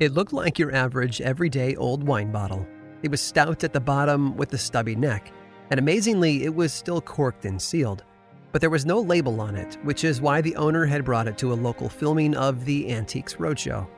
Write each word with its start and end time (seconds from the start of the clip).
It 0.00 0.14
looked 0.14 0.32
like 0.32 0.60
your 0.60 0.72
average 0.72 1.20
everyday 1.20 1.74
old 1.74 2.04
wine 2.04 2.30
bottle. 2.30 2.64
It 3.02 3.10
was 3.10 3.20
stout 3.20 3.64
at 3.64 3.72
the 3.72 3.80
bottom 3.80 4.36
with 4.36 4.52
a 4.52 4.58
stubby 4.58 4.94
neck, 4.94 5.32
and 5.70 5.80
amazingly, 5.80 6.44
it 6.44 6.54
was 6.54 6.72
still 6.72 7.00
corked 7.00 7.44
and 7.44 7.60
sealed. 7.60 8.04
But 8.52 8.60
there 8.60 8.70
was 8.70 8.86
no 8.86 9.00
label 9.00 9.40
on 9.40 9.56
it, 9.56 9.76
which 9.82 10.04
is 10.04 10.20
why 10.20 10.40
the 10.40 10.54
owner 10.54 10.86
had 10.86 11.04
brought 11.04 11.26
it 11.26 11.36
to 11.38 11.52
a 11.52 11.54
local 11.54 11.88
filming 11.88 12.36
of 12.36 12.64
the 12.64 12.92
Antiques 12.92 13.34
Roadshow. 13.34 13.88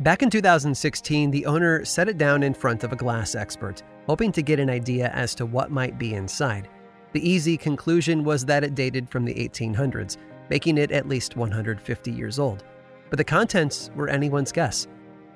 Back 0.00 0.22
in 0.22 0.30
2016, 0.30 1.30
the 1.30 1.44
owner 1.44 1.84
set 1.84 2.08
it 2.08 2.16
down 2.16 2.42
in 2.42 2.54
front 2.54 2.82
of 2.82 2.94
a 2.94 2.96
glass 2.96 3.34
expert, 3.34 3.82
hoping 4.06 4.32
to 4.32 4.42
get 4.42 4.58
an 4.58 4.70
idea 4.70 5.10
as 5.10 5.34
to 5.34 5.44
what 5.44 5.70
might 5.70 5.98
be 5.98 6.14
inside. 6.14 6.70
The 7.12 7.28
easy 7.28 7.58
conclusion 7.58 8.24
was 8.24 8.46
that 8.46 8.64
it 8.64 8.74
dated 8.74 9.10
from 9.10 9.26
the 9.26 9.34
1800s, 9.34 10.16
making 10.48 10.78
it 10.78 10.92
at 10.92 11.08
least 11.08 11.36
150 11.36 12.10
years 12.10 12.38
old. 12.38 12.64
But 13.12 13.18
the 13.18 13.24
contents 13.24 13.90
were 13.94 14.08
anyone's 14.08 14.52
guess. 14.52 14.86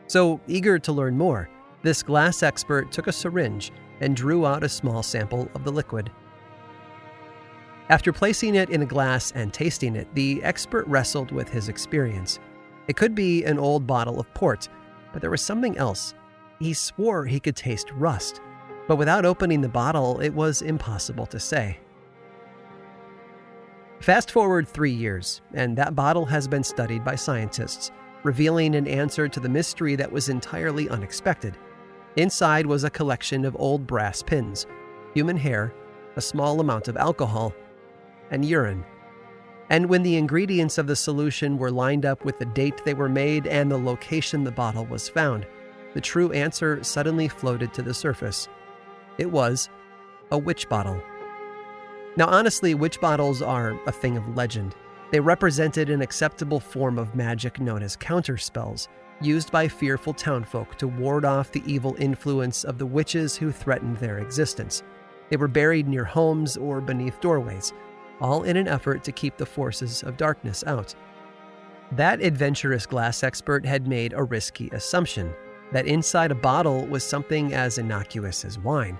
So, 0.06 0.40
eager 0.46 0.78
to 0.78 0.92
learn 0.92 1.18
more, 1.18 1.50
this 1.82 2.02
glass 2.02 2.42
expert 2.42 2.90
took 2.90 3.06
a 3.06 3.12
syringe 3.12 3.70
and 4.00 4.16
drew 4.16 4.46
out 4.46 4.64
a 4.64 4.68
small 4.70 5.02
sample 5.02 5.50
of 5.54 5.62
the 5.62 5.70
liquid. 5.70 6.10
After 7.90 8.14
placing 8.14 8.54
it 8.54 8.70
in 8.70 8.80
a 8.80 8.86
glass 8.86 9.30
and 9.32 9.52
tasting 9.52 9.94
it, 9.94 10.08
the 10.14 10.42
expert 10.42 10.86
wrestled 10.86 11.32
with 11.32 11.50
his 11.50 11.68
experience. 11.68 12.38
It 12.88 12.96
could 12.96 13.14
be 13.14 13.44
an 13.44 13.58
old 13.58 13.86
bottle 13.86 14.18
of 14.18 14.32
port, 14.32 14.70
but 15.12 15.20
there 15.20 15.30
was 15.30 15.42
something 15.42 15.76
else. 15.76 16.14
He 16.58 16.72
swore 16.72 17.26
he 17.26 17.38
could 17.38 17.56
taste 17.56 17.90
rust, 17.92 18.40
but 18.88 18.96
without 18.96 19.26
opening 19.26 19.60
the 19.60 19.68
bottle, 19.68 20.18
it 20.20 20.32
was 20.32 20.62
impossible 20.62 21.26
to 21.26 21.38
say. 21.38 21.79
Fast 24.00 24.30
forward 24.30 24.68
three 24.68 24.92
years, 24.92 25.40
and 25.54 25.76
that 25.76 25.96
bottle 25.96 26.26
has 26.26 26.46
been 26.46 26.62
studied 26.62 27.04
by 27.04 27.14
scientists, 27.14 27.90
revealing 28.22 28.74
an 28.74 28.86
answer 28.86 29.28
to 29.28 29.40
the 29.40 29.48
mystery 29.48 29.96
that 29.96 30.12
was 30.12 30.28
entirely 30.28 30.88
unexpected. 30.88 31.56
Inside 32.16 32.66
was 32.66 32.84
a 32.84 32.90
collection 32.90 33.44
of 33.44 33.56
old 33.58 33.86
brass 33.86 34.22
pins, 34.22 34.66
human 35.14 35.36
hair, 35.36 35.72
a 36.16 36.20
small 36.20 36.60
amount 36.60 36.88
of 36.88 36.96
alcohol, 36.96 37.54
and 38.30 38.44
urine. 38.44 38.84
And 39.70 39.88
when 39.88 40.02
the 40.02 40.16
ingredients 40.16 40.78
of 40.78 40.86
the 40.86 40.96
solution 40.96 41.58
were 41.58 41.70
lined 41.70 42.06
up 42.06 42.24
with 42.24 42.38
the 42.38 42.44
date 42.44 42.84
they 42.84 42.94
were 42.94 43.08
made 43.08 43.46
and 43.46 43.70
the 43.70 43.78
location 43.78 44.44
the 44.44 44.52
bottle 44.52 44.86
was 44.86 45.08
found, 45.08 45.46
the 45.94 46.00
true 46.00 46.30
answer 46.32 46.82
suddenly 46.84 47.28
floated 47.28 47.72
to 47.74 47.82
the 47.82 47.94
surface. 47.94 48.48
It 49.18 49.30
was 49.30 49.68
a 50.30 50.38
witch 50.38 50.68
bottle. 50.68 51.02
Now, 52.16 52.26
honestly, 52.28 52.74
witch 52.74 53.00
bottles 53.00 53.42
are 53.42 53.78
a 53.86 53.92
thing 53.92 54.16
of 54.16 54.36
legend. 54.36 54.74
They 55.12 55.20
represented 55.20 55.90
an 55.90 56.00
acceptable 56.00 56.60
form 56.60 56.98
of 56.98 57.14
magic 57.14 57.60
known 57.60 57.82
as 57.82 57.96
counterspells, 57.96 58.88
used 59.20 59.52
by 59.52 59.68
fearful 59.68 60.14
townfolk 60.14 60.76
to 60.78 60.88
ward 60.88 61.24
off 61.24 61.52
the 61.52 61.62
evil 61.66 61.95
influence 61.98 62.64
of 62.64 62.78
the 62.78 62.86
witches 62.86 63.36
who 63.36 63.52
threatened 63.52 63.98
their 63.98 64.19
existence. 64.19 64.82
They 65.28 65.36
were 65.36 65.48
buried 65.48 65.88
near 65.88 66.04
homes 66.04 66.56
or 66.56 66.81
beneath 66.81 67.20
doorways, 67.20 67.72
all 68.20 68.44
in 68.44 68.56
an 68.56 68.69
effort 68.69 69.04
to 69.04 69.12
keep 69.12 69.36
the 69.36 69.47
forces 69.47 70.03
of 70.03 70.16
darkness 70.16 70.64
out. 70.66 70.94
That 71.92 72.20
adventurous 72.20 72.86
glass 72.86 73.22
expert 73.22 73.64
had 73.64 73.86
made 73.86 74.12
a 74.12 74.25
risky 74.25 74.70
assumption 74.72 75.34
that 75.72 75.86
inside 75.86 76.30
a 76.30 76.36
bottle 76.36 76.86
was 76.86 77.04
something 77.04 77.53
as 77.53 77.78
innocuous 77.78 78.44
as 78.44 78.58
wine. 78.58 78.98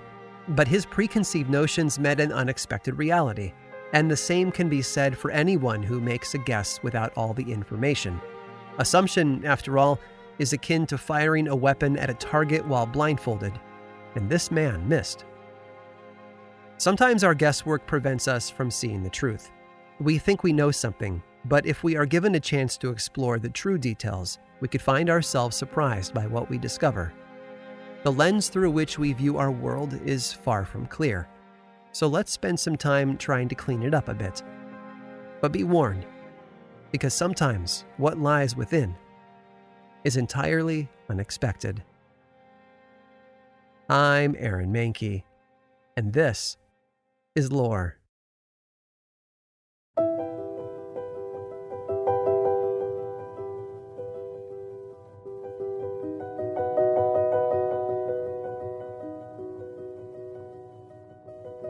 But 0.49 0.67
his 0.67 0.85
preconceived 0.85 1.49
notions 1.49 1.99
met 1.99 2.19
an 2.19 2.31
unexpected 2.31 2.97
reality, 2.97 3.53
and 3.93 4.09
the 4.09 4.17
same 4.17 4.51
can 4.51 4.69
be 4.69 4.81
said 4.81 5.17
for 5.17 5.31
anyone 5.31 5.83
who 5.83 5.99
makes 5.99 6.33
a 6.33 6.37
guess 6.37 6.81
without 6.83 7.13
all 7.15 7.33
the 7.33 7.51
information. 7.51 8.19
Assumption, 8.77 9.45
after 9.45 9.77
all, 9.77 9.99
is 10.39 10.53
akin 10.53 10.85
to 10.87 10.97
firing 10.97 11.47
a 11.47 11.55
weapon 11.55 11.97
at 11.97 12.09
a 12.09 12.13
target 12.13 12.65
while 12.65 12.85
blindfolded, 12.85 13.53
and 14.15 14.29
this 14.29 14.51
man 14.51 14.87
missed. 14.87 15.25
Sometimes 16.77 17.23
our 17.23 17.33
guesswork 17.33 17.85
prevents 17.87 18.27
us 18.27 18.49
from 18.49 18.69
seeing 18.69 19.01
the 19.03 19.09
truth. 19.09 19.51
We 19.99 20.19
think 20.19 20.43
we 20.43 20.53
know 20.53 20.69
something, 20.69 21.23
but 21.45 21.65
if 21.65 21.83
we 21.83 21.95
are 21.95 22.05
given 22.05 22.35
a 22.35 22.39
chance 22.39 22.77
to 22.77 22.91
explore 22.91 23.39
the 23.39 23.49
true 23.49 23.77
details, 23.77 24.37
we 24.59 24.67
could 24.67 24.81
find 24.81 25.09
ourselves 25.09 25.57
surprised 25.57 26.13
by 26.13 26.27
what 26.27 26.49
we 26.49 26.57
discover. 26.57 27.13
The 28.07 28.13
lens 28.13 28.47
through 28.47 28.71
which 28.71 28.97
we 28.97 29.11
view 29.11 29.37
our 29.37 29.51
world 29.51 29.99
is 30.05 30.31
far 30.31 30.63
from 30.63 30.85
clear, 30.85 31.27
so 31.91 32.07
let's 32.07 32.31
spend 32.31 32.57
some 32.57 32.77
time 32.77 33.17
trying 33.17 33.49
to 33.49 33.55
clean 33.55 33.83
it 33.83 33.93
up 33.93 34.07
a 34.07 34.13
bit. 34.13 34.41
But 35.41 35.51
be 35.51 35.65
warned, 35.65 36.05
because 36.93 37.13
sometimes 37.13 37.83
what 37.97 38.17
lies 38.17 38.55
within 38.55 38.95
is 40.05 40.15
entirely 40.15 40.87
unexpected. 41.09 41.83
I'm 43.89 44.37
Aaron 44.39 44.71
Mahnke, 44.71 45.23
and 45.97 46.13
this 46.13 46.55
is 47.35 47.51
lore. 47.51 47.97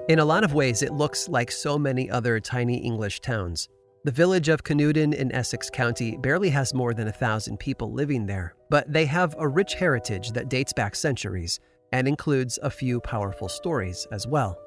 In 0.07 0.19
a 0.19 0.25
lot 0.25 0.45
of 0.45 0.53
ways, 0.53 0.83
it 0.83 0.93
looks 0.93 1.27
like 1.27 1.51
so 1.51 1.77
many 1.77 2.09
other 2.09 2.39
tiny 2.39 2.77
English 2.77 3.19
towns. 3.19 3.67
The 4.05 4.11
village 4.11 4.47
of 4.47 4.63
Canewdon 4.63 5.11
in 5.11 5.33
Essex 5.33 5.69
County 5.69 6.15
barely 6.15 6.49
has 6.51 6.73
more 6.73 6.93
than 6.93 7.09
a 7.09 7.11
thousand 7.11 7.59
people 7.59 7.91
living 7.91 8.25
there, 8.25 8.55
but 8.69 8.89
they 8.91 9.05
have 9.05 9.35
a 9.37 9.49
rich 9.49 9.73
heritage 9.73 10.31
that 10.31 10.47
dates 10.47 10.71
back 10.71 10.95
centuries 10.95 11.59
and 11.91 12.07
includes 12.07 12.57
a 12.63 12.69
few 12.69 13.01
powerful 13.01 13.49
stories 13.49 14.07
as 14.13 14.25
well. 14.25 14.57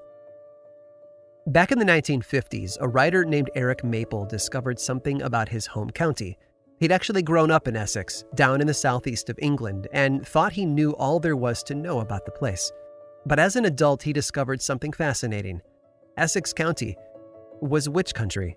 Back 1.47 1.73
in 1.73 1.79
the 1.79 1.87
1950s, 1.87 2.77
a 2.79 2.89
writer 2.89 3.25
named 3.25 3.49
Eric 3.55 3.83
Maple 3.83 4.27
discovered 4.27 4.79
something 4.79 5.23
about 5.23 5.49
his 5.49 5.67
home 5.67 5.89
county. 5.89 6.37
He'd 6.81 6.93
actually 6.93 7.23
grown 7.23 7.51
up 7.51 7.67
in 7.67 7.77
Essex, 7.77 8.25
down 8.35 8.61
in 8.61 8.67
the 8.67 8.75
southeast 8.75 9.31
of 9.31 9.39
England, 9.41 9.89
and 9.95 10.27
thought 10.27 10.53
he 10.53 10.67
knew 10.67 10.91
all 10.97 11.19
there 11.19 11.35
was 11.35 11.63
to 11.63 11.75
know 11.75 12.01
about 12.01 12.27
the 12.27 12.31
place. 12.31 12.71
But 13.27 13.39
as 13.39 13.57
an 13.57 13.65
adult, 13.65 14.03
he 14.03 14.13
discovered 14.13 14.63
something 14.63 14.93
fascinating. 14.93 15.61
Essex 16.17 16.53
County 16.53 16.97
was 17.61 17.89
witch 17.89 18.15
country. 18.15 18.57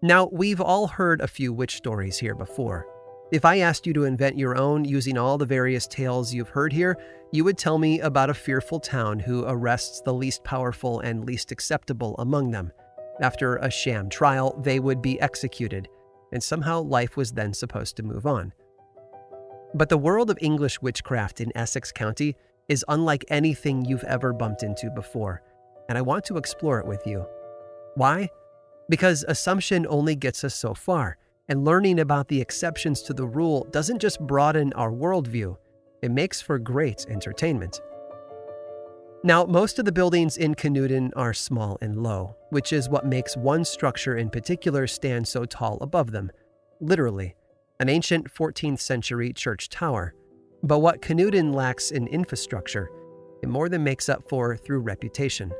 Now, 0.00 0.28
we've 0.32 0.60
all 0.60 0.86
heard 0.86 1.20
a 1.20 1.28
few 1.28 1.52
witch 1.52 1.76
stories 1.76 2.18
here 2.18 2.34
before. 2.34 2.86
If 3.30 3.44
I 3.44 3.58
asked 3.58 3.86
you 3.86 3.92
to 3.92 4.04
invent 4.04 4.38
your 4.38 4.56
own 4.56 4.84
using 4.84 5.18
all 5.18 5.36
the 5.36 5.44
various 5.44 5.86
tales 5.86 6.32
you've 6.32 6.48
heard 6.48 6.72
here, 6.72 6.96
you 7.30 7.44
would 7.44 7.58
tell 7.58 7.76
me 7.76 8.00
about 8.00 8.30
a 8.30 8.34
fearful 8.34 8.80
town 8.80 9.18
who 9.18 9.44
arrests 9.46 10.00
the 10.00 10.14
least 10.14 10.44
powerful 10.44 11.00
and 11.00 11.26
least 11.26 11.52
acceptable 11.52 12.16
among 12.18 12.52
them. 12.52 12.72
After 13.20 13.56
a 13.56 13.70
sham 13.70 14.08
trial, 14.08 14.58
they 14.62 14.80
would 14.80 15.02
be 15.02 15.20
executed, 15.20 15.88
and 16.32 16.42
somehow 16.42 16.80
life 16.80 17.16
was 17.16 17.32
then 17.32 17.52
supposed 17.52 17.96
to 17.96 18.02
move 18.02 18.24
on. 18.24 18.52
But 19.74 19.90
the 19.90 19.98
world 19.98 20.30
of 20.30 20.38
English 20.40 20.80
witchcraft 20.80 21.42
in 21.42 21.54
Essex 21.54 21.92
County 21.92 22.34
is 22.68 22.84
unlike 22.88 23.24
anything 23.28 23.84
you've 23.84 24.04
ever 24.04 24.32
bumped 24.32 24.62
into 24.62 24.90
before, 24.90 25.42
and 25.88 25.96
I 25.96 26.02
want 26.02 26.24
to 26.26 26.36
explore 26.36 26.78
it 26.78 26.86
with 26.86 27.06
you. 27.06 27.26
Why? 27.94 28.28
Because 28.88 29.24
assumption 29.28 29.86
only 29.88 30.14
gets 30.14 30.44
us 30.44 30.54
so 30.54 30.74
far 30.74 31.18
and 31.48 31.64
learning 31.64 32.00
about 32.00 32.28
the 32.28 32.40
exceptions 32.40 33.02
to 33.02 33.14
the 33.14 33.26
rule 33.26 33.66
doesn't 33.70 34.00
just 34.00 34.20
broaden 34.20 34.72
our 34.74 34.92
worldview, 34.92 35.56
it 36.02 36.10
makes 36.10 36.40
for 36.40 36.58
great 36.58 37.06
entertainment. 37.08 37.80
Now, 39.24 39.44
most 39.44 39.78
of 39.78 39.84
the 39.84 39.92
buildings 39.92 40.36
in 40.36 40.54
Canewdon 40.54 41.10
are 41.16 41.34
small 41.34 41.78
and 41.80 42.02
low, 42.02 42.36
which 42.50 42.72
is 42.72 42.88
what 42.88 43.06
makes 43.06 43.36
one 43.36 43.64
structure 43.64 44.16
in 44.16 44.30
particular 44.30 44.86
stand 44.86 45.26
so 45.26 45.44
tall 45.44 45.78
above 45.80 46.12
them 46.12 46.30
literally, 46.80 47.34
an 47.80 47.88
ancient 47.88 48.32
14th 48.32 48.80
century 48.80 49.32
church 49.32 49.68
tower. 49.68 50.14
But 50.62 50.80
what 50.80 51.02
Canewdon 51.02 51.52
lacks 51.52 51.90
in 51.90 52.06
infrastructure, 52.08 52.90
it 53.42 53.48
more 53.48 53.68
than 53.68 53.84
makes 53.84 54.08
up 54.08 54.28
for 54.28 54.56
through 54.56 54.80
reputation. 54.80 55.52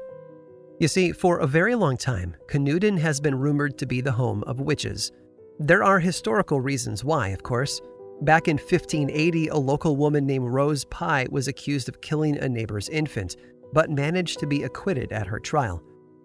You 0.80 0.88
see, 0.88 1.12
for 1.12 1.38
a 1.38 1.46
very 1.46 1.74
long 1.74 1.96
time, 1.96 2.36
Canewdon 2.48 2.98
has 2.98 3.20
been 3.20 3.38
rumored 3.38 3.78
to 3.78 3.86
be 3.86 4.00
the 4.00 4.12
home 4.12 4.44
of 4.44 4.60
witches 4.60 5.12
there 5.60 5.82
are 5.82 5.98
historical 5.98 6.60
reasons 6.60 7.02
why, 7.02 7.28
of 7.28 7.42
course. 7.42 7.80
Back 8.20 8.46
in 8.46 8.58
1580, 8.58 9.48
a 9.48 9.56
local 9.56 9.96
woman 9.96 10.24
named 10.24 10.46
Rose 10.46 10.84
Pye 10.84 11.26
was 11.32 11.48
accused 11.48 11.88
of 11.88 12.00
killing 12.00 12.38
a 12.38 12.48
neighbor's 12.48 12.88
infant, 12.88 13.36
but 13.72 13.90
managed 13.90 14.38
to 14.38 14.46
be 14.46 14.62
acquitted 14.62 15.12
at 15.12 15.26
her 15.26 15.40
trial. 15.40 15.82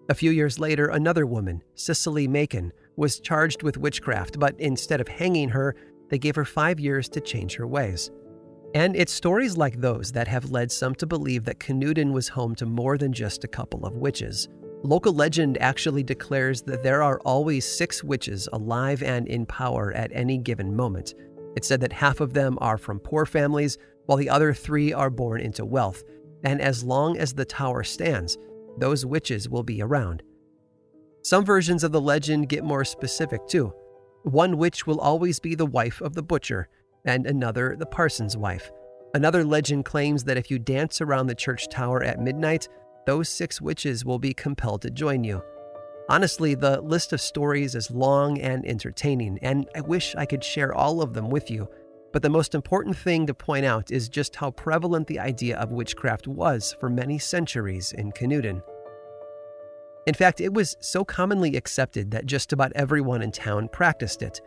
A 0.08 0.14
few 0.14 0.30
years 0.30 0.60
later, 0.60 0.86
another 0.86 1.26
woman, 1.26 1.64
Cicely 1.74 2.28
Macon, 2.28 2.72
was 2.96 3.18
charged 3.18 3.64
with 3.64 3.76
witchcraft, 3.76 4.38
but 4.38 4.54
instead 4.60 5.00
of 5.00 5.08
hanging 5.08 5.48
her, 5.48 5.74
they 6.10 6.18
gave 6.18 6.36
her 6.36 6.44
five 6.44 6.78
years 6.78 7.08
to 7.08 7.20
change 7.20 7.56
her 7.56 7.66
ways. 7.66 8.12
And 8.74 8.96
it's 8.96 9.12
stories 9.12 9.56
like 9.56 9.80
those 9.80 10.10
that 10.12 10.26
have 10.26 10.50
led 10.50 10.72
some 10.72 10.96
to 10.96 11.06
believe 11.06 11.44
that 11.44 11.60
Canewdon 11.60 12.12
was 12.12 12.26
home 12.28 12.56
to 12.56 12.66
more 12.66 12.98
than 12.98 13.12
just 13.12 13.44
a 13.44 13.48
couple 13.48 13.86
of 13.86 13.94
witches. 13.94 14.48
Local 14.82 15.12
legend 15.12 15.56
actually 15.60 16.02
declares 16.02 16.60
that 16.62 16.82
there 16.82 17.00
are 17.00 17.20
always 17.20 17.64
six 17.64 18.02
witches 18.02 18.48
alive 18.52 19.00
and 19.04 19.28
in 19.28 19.46
power 19.46 19.92
at 19.92 20.10
any 20.12 20.38
given 20.38 20.74
moment. 20.74 21.14
It 21.56 21.64
said 21.64 21.80
that 21.82 21.92
half 21.92 22.20
of 22.20 22.34
them 22.34 22.58
are 22.60 22.76
from 22.76 22.98
poor 22.98 23.24
families, 23.24 23.78
while 24.06 24.18
the 24.18 24.28
other 24.28 24.52
three 24.52 24.92
are 24.92 25.08
born 25.08 25.40
into 25.40 25.64
wealth. 25.64 26.02
And 26.42 26.60
as 26.60 26.82
long 26.82 27.16
as 27.16 27.32
the 27.32 27.44
tower 27.44 27.84
stands, 27.84 28.36
those 28.76 29.06
witches 29.06 29.48
will 29.48 29.62
be 29.62 29.82
around. 29.82 30.24
Some 31.22 31.44
versions 31.44 31.84
of 31.84 31.92
the 31.92 32.00
legend 32.00 32.48
get 32.48 32.64
more 32.64 32.84
specific 32.84 33.46
too. 33.46 33.72
One 34.24 34.58
witch 34.58 34.84
will 34.84 35.00
always 35.00 35.38
be 35.38 35.54
the 35.54 35.64
wife 35.64 36.00
of 36.00 36.14
the 36.14 36.22
butcher, 36.22 36.68
and 37.04 37.26
another 37.26 37.76
the 37.78 37.86
parson's 37.86 38.36
wife. 38.36 38.70
Another 39.14 39.44
legend 39.44 39.84
claims 39.84 40.24
that 40.24 40.36
if 40.36 40.50
you 40.50 40.58
dance 40.58 41.00
around 41.00 41.28
the 41.28 41.34
church 41.34 41.68
tower 41.68 42.02
at 42.02 42.20
midnight, 42.20 42.68
those 43.06 43.28
six 43.28 43.60
witches 43.60 44.04
will 44.04 44.18
be 44.18 44.34
compelled 44.34 44.82
to 44.82 44.90
join 44.90 45.22
you. 45.22 45.42
Honestly, 46.08 46.54
the 46.54 46.80
list 46.82 47.12
of 47.12 47.20
stories 47.20 47.74
is 47.74 47.90
long 47.90 48.38
and 48.40 48.66
entertaining, 48.66 49.38
and 49.40 49.68
I 49.74 49.80
wish 49.80 50.14
I 50.16 50.26
could 50.26 50.44
share 50.44 50.74
all 50.74 51.00
of 51.00 51.14
them 51.14 51.30
with 51.30 51.50
you. 51.50 51.68
But 52.12 52.22
the 52.22 52.30
most 52.30 52.54
important 52.54 52.96
thing 52.96 53.26
to 53.26 53.34
point 53.34 53.64
out 53.64 53.90
is 53.90 54.08
just 54.08 54.36
how 54.36 54.50
prevalent 54.50 55.06
the 55.06 55.18
idea 55.18 55.56
of 55.58 55.72
witchcraft 55.72 56.28
was 56.28 56.76
for 56.78 56.90
many 56.90 57.18
centuries 57.18 57.92
in 57.92 58.12
Canewdon. 58.12 58.62
In 60.06 60.14
fact, 60.14 60.40
it 60.40 60.52
was 60.52 60.76
so 60.80 61.04
commonly 61.04 61.56
accepted 61.56 62.10
that 62.10 62.26
just 62.26 62.52
about 62.52 62.72
everyone 62.74 63.22
in 63.22 63.32
town 63.32 63.68
practiced 63.68 64.22
it. 64.22 64.40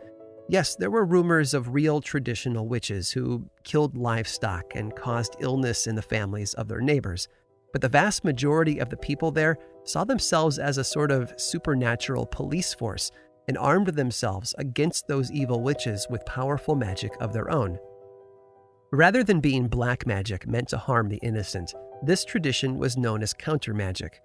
Yes, 0.50 0.76
there 0.76 0.90
were 0.90 1.04
rumors 1.04 1.52
of 1.52 1.74
real 1.74 2.00
traditional 2.00 2.68
witches 2.68 3.10
who 3.10 3.44
killed 3.64 3.98
livestock 3.98 4.64
and 4.74 4.96
caused 4.96 5.36
illness 5.40 5.86
in 5.86 5.94
the 5.94 6.00
families 6.00 6.54
of 6.54 6.68
their 6.68 6.80
neighbors, 6.80 7.28
but 7.70 7.82
the 7.82 7.88
vast 7.88 8.24
majority 8.24 8.78
of 8.78 8.88
the 8.88 8.96
people 8.96 9.30
there 9.30 9.58
saw 9.84 10.04
themselves 10.04 10.58
as 10.58 10.78
a 10.78 10.84
sort 10.84 11.10
of 11.10 11.34
supernatural 11.36 12.24
police 12.24 12.72
force 12.72 13.10
and 13.46 13.58
armed 13.58 13.88
themselves 13.88 14.54
against 14.56 15.06
those 15.06 15.30
evil 15.30 15.62
witches 15.62 16.06
with 16.08 16.24
powerful 16.24 16.74
magic 16.74 17.12
of 17.20 17.34
their 17.34 17.50
own. 17.50 17.78
Rather 18.90 19.22
than 19.22 19.40
being 19.40 19.68
black 19.68 20.06
magic 20.06 20.46
meant 20.46 20.68
to 20.68 20.78
harm 20.78 21.10
the 21.10 21.18
innocent, 21.18 21.74
this 22.02 22.24
tradition 22.24 22.78
was 22.78 22.96
known 22.96 23.22
as 23.22 23.34
counter 23.34 23.74
magic. 23.74 24.22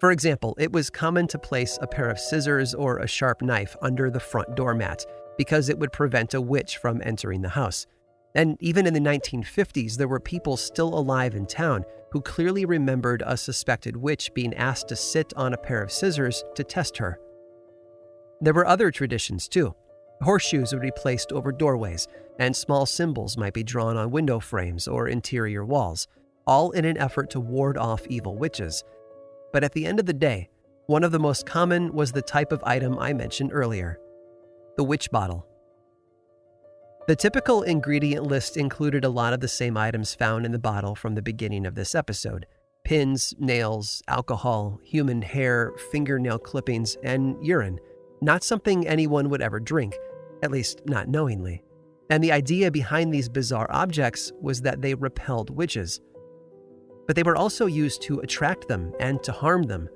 For 0.00 0.10
example, 0.10 0.54
it 0.58 0.72
was 0.72 0.90
common 0.90 1.28
to 1.28 1.38
place 1.38 1.78
a 1.80 1.86
pair 1.86 2.10
of 2.10 2.18
scissors 2.18 2.74
or 2.74 2.98
a 2.98 3.06
sharp 3.06 3.40
knife 3.40 3.74
under 3.80 4.10
the 4.10 4.20
front 4.20 4.54
doormat 4.54 5.06
because 5.42 5.68
it 5.68 5.76
would 5.76 5.90
prevent 5.90 6.34
a 6.34 6.40
witch 6.40 6.76
from 6.76 7.02
entering 7.04 7.42
the 7.42 7.48
house. 7.48 7.84
And 8.32 8.56
even 8.60 8.86
in 8.86 8.94
the 8.94 9.00
1950s, 9.00 9.96
there 9.96 10.06
were 10.06 10.20
people 10.20 10.56
still 10.56 10.96
alive 10.96 11.34
in 11.34 11.46
town 11.46 11.84
who 12.12 12.20
clearly 12.20 12.64
remembered 12.64 13.24
a 13.26 13.36
suspected 13.36 13.96
witch 13.96 14.32
being 14.34 14.54
asked 14.54 14.86
to 14.86 14.94
sit 14.94 15.32
on 15.34 15.52
a 15.52 15.56
pair 15.58 15.82
of 15.82 15.90
scissors 15.90 16.44
to 16.54 16.62
test 16.62 16.96
her. 16.98 17.18
There 18.40 18.54
were 18.54 18.68
other 18.68 18.92
traditions 18.92 19.48
too. 19.48 19.74
Horseshoes 20.22 20.72
would 20.72 20.80
be 20.82 20.92
placed 20.92 21.32
over 21.32 21.50
doorways, 21.50 22.06
and 22.38 22.54
small 22.54 22.86
symbols 22.86 23.36
might 23.36 23.52
be 23.52 23.64
drawn 23.64 23.96
on 23.96 24.12
window 24.12 24.38
frames 24.38 24.86
or 24.86 25.08
interior 25.08 25.64
walls, 25.64 26.06
all 26.46 26.70
in 26.70 26.84
an 26.84 26.98
effort 26.98 27.30
to 27.30 27.40
ward 27.40 27.76
off 27.76 28.06
evil 28.06 28.38
witches. 28.38 28.84
But 29.52 29.64
at 29.64 29.72
the 29.72 29.86
end 29.86 29.98
of 29.98 30.06
the 30.06 30.12
day, 30.12 30.50
one 30.86 31.02
of 31.02 31.10
the 31.10 31.18
most 31.18 31.46
common 31.46 31.92
was 31.92 32.12
the 32.12 32.22
type 32.22 32.52
of 32.52 32.62
item 32.62 32.96
I 33.00 33.12
mentioned 33.12 33.50
earlier 33.52 33.98
the 34.76 34.84
witch 34.84 35.10
bottle. 35.10 35.46
The 37.08 37.16
typical 37.16 37.62
ingredient 37.62 38.26
list 38.26 38.56
included 38.56 39.04
a 39.04 39.08
lot 39.08 39.32
of 39.32 39.40
the 39.40 39.48
same 39.48 39.76
items 39.76 40.14
found 40.14 40.46
in 40.46 40.52
the 40.52 40.58
bottle 40.58 40.94
from 40.94 41.14
the 41.14 41.22
beginning 41.22 41.66
of 41.66 41.74
this 41.74 41.94
episode 41.94 42.46
pins, 42.84 43.32
nails, 43.38 44.02
alcohol, 44.08 44.80
human 44.82 45.22
hair, 45.22 45.72
fingernail 45.90 46.38
clippings, 46.38 46.96
and 47.04 47.36
urine. 47.44 47.78
Not 48.20 48.42
something 48.42 48.86
anyone 48.86 49.28
would 49.30 49.40
ever 49.42 49.60
drink, 49.60 49.96
at 50.42 50.50
least 50.50 50.82
not 50.86 51.08
knowingly. 51.08 51.62
And 52.10 52.22
the 52.22 52.32
idea 52.32 52.70
behind 52.70 53.12
these 53.12 53.28
bizarre 53.28 53.68
objects 53.70 54.32
was 54.40 54.62
that 54.62 54.82
they 54.82 54.94
repelled 54.94 55.50
witches. 55.50 56.00
But 57.06 57.16
they 57.16 57.22
were 57.22 57.36
also 57.36 57.66
used 57.66 58.02
to 58.02 58.20
attract 58.20 58.68
them 58.68 58.92
and 59.00 59.22
to 59.22 59.32
harm 59.32 59.62
them. 59.64 59.88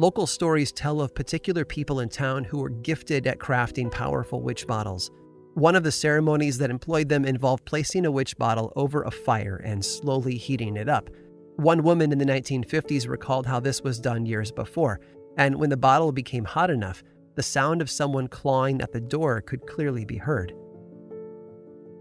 Local 0.00 0.26
stories 0.26 0.72
tell 0.72 1.02
of 1.02 1.14
particular 1.14 1.62
people 1.66 2.00
in 2.00 2.08
town 2.08 2.44
who 2.44 2.56
were 2.56 2.70
gifted 2.70 3.26
at 3.26 3.38
crafting 3.38 3.90
powerful 3.90 4.40
witch 4.40 4.66
bottles. 4.66 5.10
One 5.52 5.76
of 5.76 5.82
the 5.82 5.92
ceremonies 5.92 6.56
that 6.56 6.70
employed 6.70 7.10
them 7.10 7.26
involved 7.26 7.66
placing 7.66 8.06
a 8.06 8.10
witch 8.10 8.38
bottle 8.38 8.72
over 8.76 9.02
a 9.02 9.10
fire 9.10 9.60
and 9.62 9.84
slowly 9.84 10.38
heating 10.38 10.78
it 10.78 10.88
up. 10.88 11.10
One 11.56 11.82
woman 11.82 12.12
in 12.12 12.18
the 12.18 12.24
1950s 12.24 13.10
recalled 13.10 13.44
how 13.44 13.60
this 13.60 13.82
was 13.82 14.00
done 14.00 14.24
years 14.24 14.50
before, 14.50 15.00
and 15.36 15.56
when 15.56 15.68
the 15.68 15.76
bottle 15.76 16.12
became 16.12 16.46
hot 16.46 16.70
enough, 16.70 17.02
the 17.34 17.42
sound 17.42 17.82
of 17.82 17.90
someone 17.90 18.26
clawing 18.26 18.80
at 18.80 18.92
the 18.92 19.02
door 19.02 19.42
could 19.42 19.66
clearly 19.66 20.06
be 20.06 20.16
heard. 20.16 20.54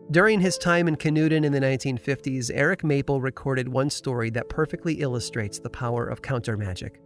During 0.09 0.39
his 0.39 0.57
time 0.57 0.87
in 0.87 0.95
Canewdon 0.95 1.43
in 1.43 1.51
the 1.51 1.59
1950s, 1.59 2.49
Eric 2.53 2.85
Maple 2.85 3.19
recorded 3.19 3.67
one 3.67 3.89
story 3.89 4.29
that 4.29 4.47
perfectly 4.47 5.01
illustrates 5.01 5.59
the 5.59 5.69
power 5.69 6.07
of 6.07 6.21
counter 6.21 6.55
magic. 6.55 7.01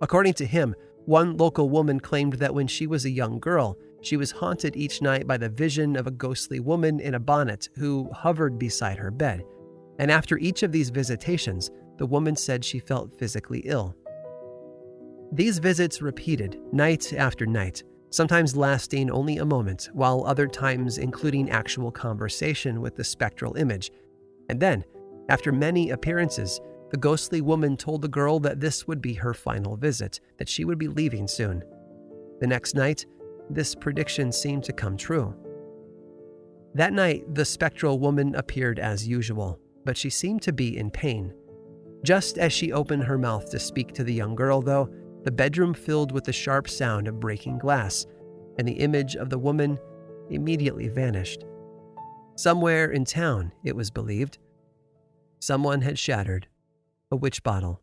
According 0.00 0.34
to 0.34 0.46
him, 0.46 0.74
one 1.06 1.36
local 1.36 1.70
woman 1.70 2.00
claimed 2.00 2.34
that 2.34 2.54
when 2.54 2.66
she 2.66 2.86
was 2.86 3.04
a 3.04 3.10
young 3.10 3.38
girl, 3.40 3.78
she 4.00 4.16
was 4.16 4.30
haunted 4.30 4.76
each 4.76 5.02
night 5.02 5.26
by 5.26 5.36
the 5.36 5.48
vision 5.48 5.96
of 5.96 6.06
a 6.06 6.12
ghostly 6.12 6.60
woman 6.60 7.00
in 7.00 7.14
a 7.14 7.20
bonnet 7.20 7.68
who 7.76 8.08
hovered 8.12 8.58
beside 8.58 8.98
her 8.98 9.10
bed. 9.10 9.42
And 9.98 10.10
after 10.10 10.38
each 10.38 10.62
of 10.62 10.70
these 10.70 10.90
visitations, 10.90 11.70
the 11.96 12.06
woman 12.06 12.36
said 12.36 12.64
she 12.64 12.78
felt 12.78 13.18
physically 13.18 13.60
ill. 13.64 13.96
These 15.32 15.58
visits 15.58 16.00
repeated 16.00 16.58
night 16.72 17.12
after 17.12 17.44
night, 17.44 17.82
sometimes 18.10 18.56
lasting 18.56 19.10
only 19.10 19.38
a 19.38 19.44
moment, 19.44 19.90
while 19.92 20.24
other 20.24 20.46
times 20.46 20.98
including 20.98 21.50
actual 21.50 21.90
conversation 21.90 22.80
with 22.80 22.96
the 22.96 23.04
spectral 23.04 23.56
image. 23.56 23.90
And 24.48 24.60
then, 24.60 24.84
after 25.28 25.52
many 25.52 25.90
appearances, 25.90 26.60
the 26.90 26.96
ghostly 26.96 27.40
woman 27.40 27.76
told 27.76 28.02
the 28.02 28.08
girl 28.08 28.40
that 28.40 28.60
this 28.60 28.86
would 28.86 29.02
be 29.02 29.14
her 29.14 29.34
final 29.34 29.76
visit, 29.76 30.20
that 30.38 30.48
she 30.48 30.64
would 30.64 30.78
be 30.78 30.88
leaving 30.88 31.28
soon. 31.28 31.62
The 32.40 32.46
next 32.46 32.74
night, 32.74 33.04
this 33.50 33.74
prediction 33.74 34.32
seemed 34.32 34.64
to 34.64 34.72
come 34.72 34.96
true. 34.96 35.34
That 36.74 36.92
night, 36.92 37.34
the 37.34 37.44
spectral 37.44 37.98
woman 37.98 38.34
appeared 38.34 38.78
as 38.78 39.06
usual, 39.06 39.58
but 39.84 39.96
she 39.96 40.10
seemed 40.10 40.42
to 40.42 40.52
be 40.52 40.78
in 40.78 40.90
pain. 40.90 41.34
Just 42.04 42.38
as 42.38 42.52
she 42.52 42.72
opened 42.72 43.04
her 43.04 43.18
mouth 43.18 43.50
to 43.50 43.58
speak 43.58 43.92
to 43.94 44.04
the 44.04 44.14
young 44.14 44.34
girl, 44.34 44.62
though, 44.62 44.88
the 45.24 45.30
bedroom 45.32 45.74
filled 45.74 46.12
with 46.12 46.24
the 46.24 46.32
sharp 46.32 46.68
sound 46.68 47.08
of 47.08 47.20
breaking 47.20 47.58
glass, 47.58 48.06
and 48.58 48.66
the 48.66 48.72
image 48.72 49.16
of 49.16 49.30
the 49.30 49.38
woman 49.38 49.78
immediately 50.30 50.88
vanished. 50.88 51.44
Somewhere 52.36 52.92
in 52.92 53.04
town, 53.04 53.52
it 53.64 53.74
was 53.74 53.90
believed, 53.90 54.38
someone 55.40 55.80
had 55.80 55.98
shattered 55.98 56.46
a 57.10 57.16
witch 57.16 57.42
bottle. 57.42 57.82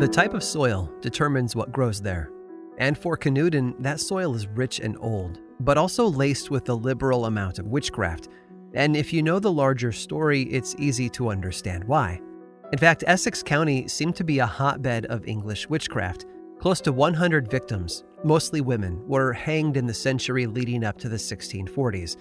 The 0.00 0.08
type 0.08 0.32
of 0.32 0.42
soil 0.42 0.90
determines 1.02 1.54
what 1.54 1.72
grows 1.72 2.00
there. 2.00 2.30
And 2.78 2.96
for 2.96 3.18
Canewdon, 3.18 3.74
that 3.80 4.00
soil 4.00 4.34
is 4.34 4.46
rich 4.46 4.80
and 4.80 4.96
old, 4.98 5.40
but 5.60 5.76
also 5.76 6.06
laced 6.06 6.50
with 6.50 6.66
a 6.70 6.74
liberal 6.74 7.26
amount 7.26 7.58
of 7.58 7.66
witchcraft. 7.66 8.28
And 8.72 8.96
if 8.96 9.12
you 9.12 9.22
know 9.22 9.38
the 9.38 9.52
larger 9.52 9.92
story, 9.92 10.44
it's 10.44 10.74
easy 10.78 11.10
to 11.10 11.28
understand 11.28 11.84
why. 11.84 12.22
In 12.72 12.78
fact, 12.78 13.02
Essex 13.06 13.42
County 13.42 13.88
seemed 13.88 14.14
to 14.16 14.24
be 14.24 14.38
a 14.38 14.46
hotbed 14.46 15.06
of 15.06 15.26
English 15.26 15.68
witchcraft. 15.68 16.26
Close 16.60 16.80
to 16.82 16.92
100 16.92 17.50
victims, 17.50 18.04
mostly 18.22 18.60
women, 18.60 19.02
were 19.08 19.32
hanged 19.32 19.76
in 19.76 19.86
the 19.86 19.94
century 19.94 20.46
leading 20.46 20.84
up 20.84 20.96
to 20.98 21.08
the 21.08 21.16
1640s. 21.16 22.16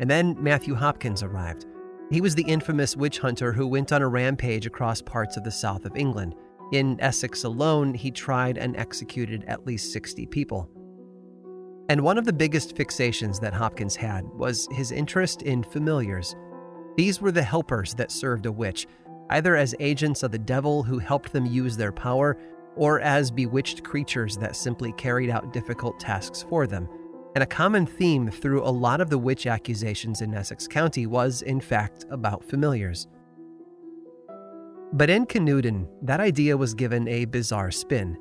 And 0.00 0.10
then 0.10 0.36
Matthew 0.38 0.74
Hopkins 0.74 1.22
arrived. 1.22 1.66
He 2.10 2.20
was 2.20 2.34
the 2.34 2.42
infamous 2.42 2.96
witch 2.96 3.18
hunter 3.18 3.52
who 3.52 3.66
went 3.66 3.92
on 3.92 4.02
a 4.02 4.08
rampage 4.08 4.66
across 4.66 5.00
parts 5.00 5.38
of 5.38 5.44
the 5.44 5.50
south 5.50 5.86
of 5.86 5.96
England. 5.96 6.34
In 6.72 7.00
Essex 7.00 7.44
alone, 7.44 7.94
he 7.94 8.10
tried 8.10 8.58
and 8.58 8.76
executed 8.76 9.44
at 9.46 9.66
least 9.66 9.92
60 9.92 10.26
people. 10.26 10.68
And 11.88 12.02
one 12.02 12.18
of 12.18 12.26
the 12.26 12.32
biggest 12.32 12.76
fixations 12.76 13.40
that 13.40 13.54
Hopkins 13.54 13.96
had 13.96 14.24
was 14.34 14.68
his 14.70 14.92
interest 14.92 15.42
in 15.42 15.62
familiars. 15.62 16.34
These 16.96 17.20
were 17.20 17.32
the 17.32 17.42
helpers 17.42 17.94
that 17.94 18.12
served 18.12 18.46
a 18.46 18.52
witch, 18.52 18.86
either 19.30 19.56
as 19.56 19.74
agents 19.80 20.22
of 20.22 20.32
the 20.32 20.38
devil 20.38 20.82
who 20.82 20.98
helped 20.98 21.32
them 21.32 21.46
use 21.46 21.76
their 21.76 21.92
power, 21.92 22.36
or 22.76 23.00
as 23.00 23.30
bewitched 23.30 23.84
creatures 23.84 24.36
that 24.36 24.56
simply 24.56 24.92
carried 24.92 25.30
out 25.30 25.52
difficult 25.52 25.98
tasks 26.00 26.44
for 26.48 26.66
them. 26.66 26.88
And 27.34 27.42
a 27.42 27.46
common 27.46 27.86
theme 27.86 28.30
through 28.30 28.62
a 28.62 28.70
lot 28.70 29.00
of 29.00 29.10
the 29.10 29.18
witch 29.18 29.46
accusations 29.46 30.20
in 30.20 30.34
Essex 30.34 30.68
County 30.68 31.06
was, 31.06 31.42
in 31.42 31.60
fact, 31.60 32.04
about 32.10 32.44
familiars. 32.44 33.08
But 34.92 35.10
in 35.10 35.26
Canewdon, 35.26 35.88
that 36.02 36.20
idea 36.20 36.56
was 36.56 36.74
given 36.74 37.08
a 37.08 37.24
bizarre 37.24 37.72
spin. 37.72 38.16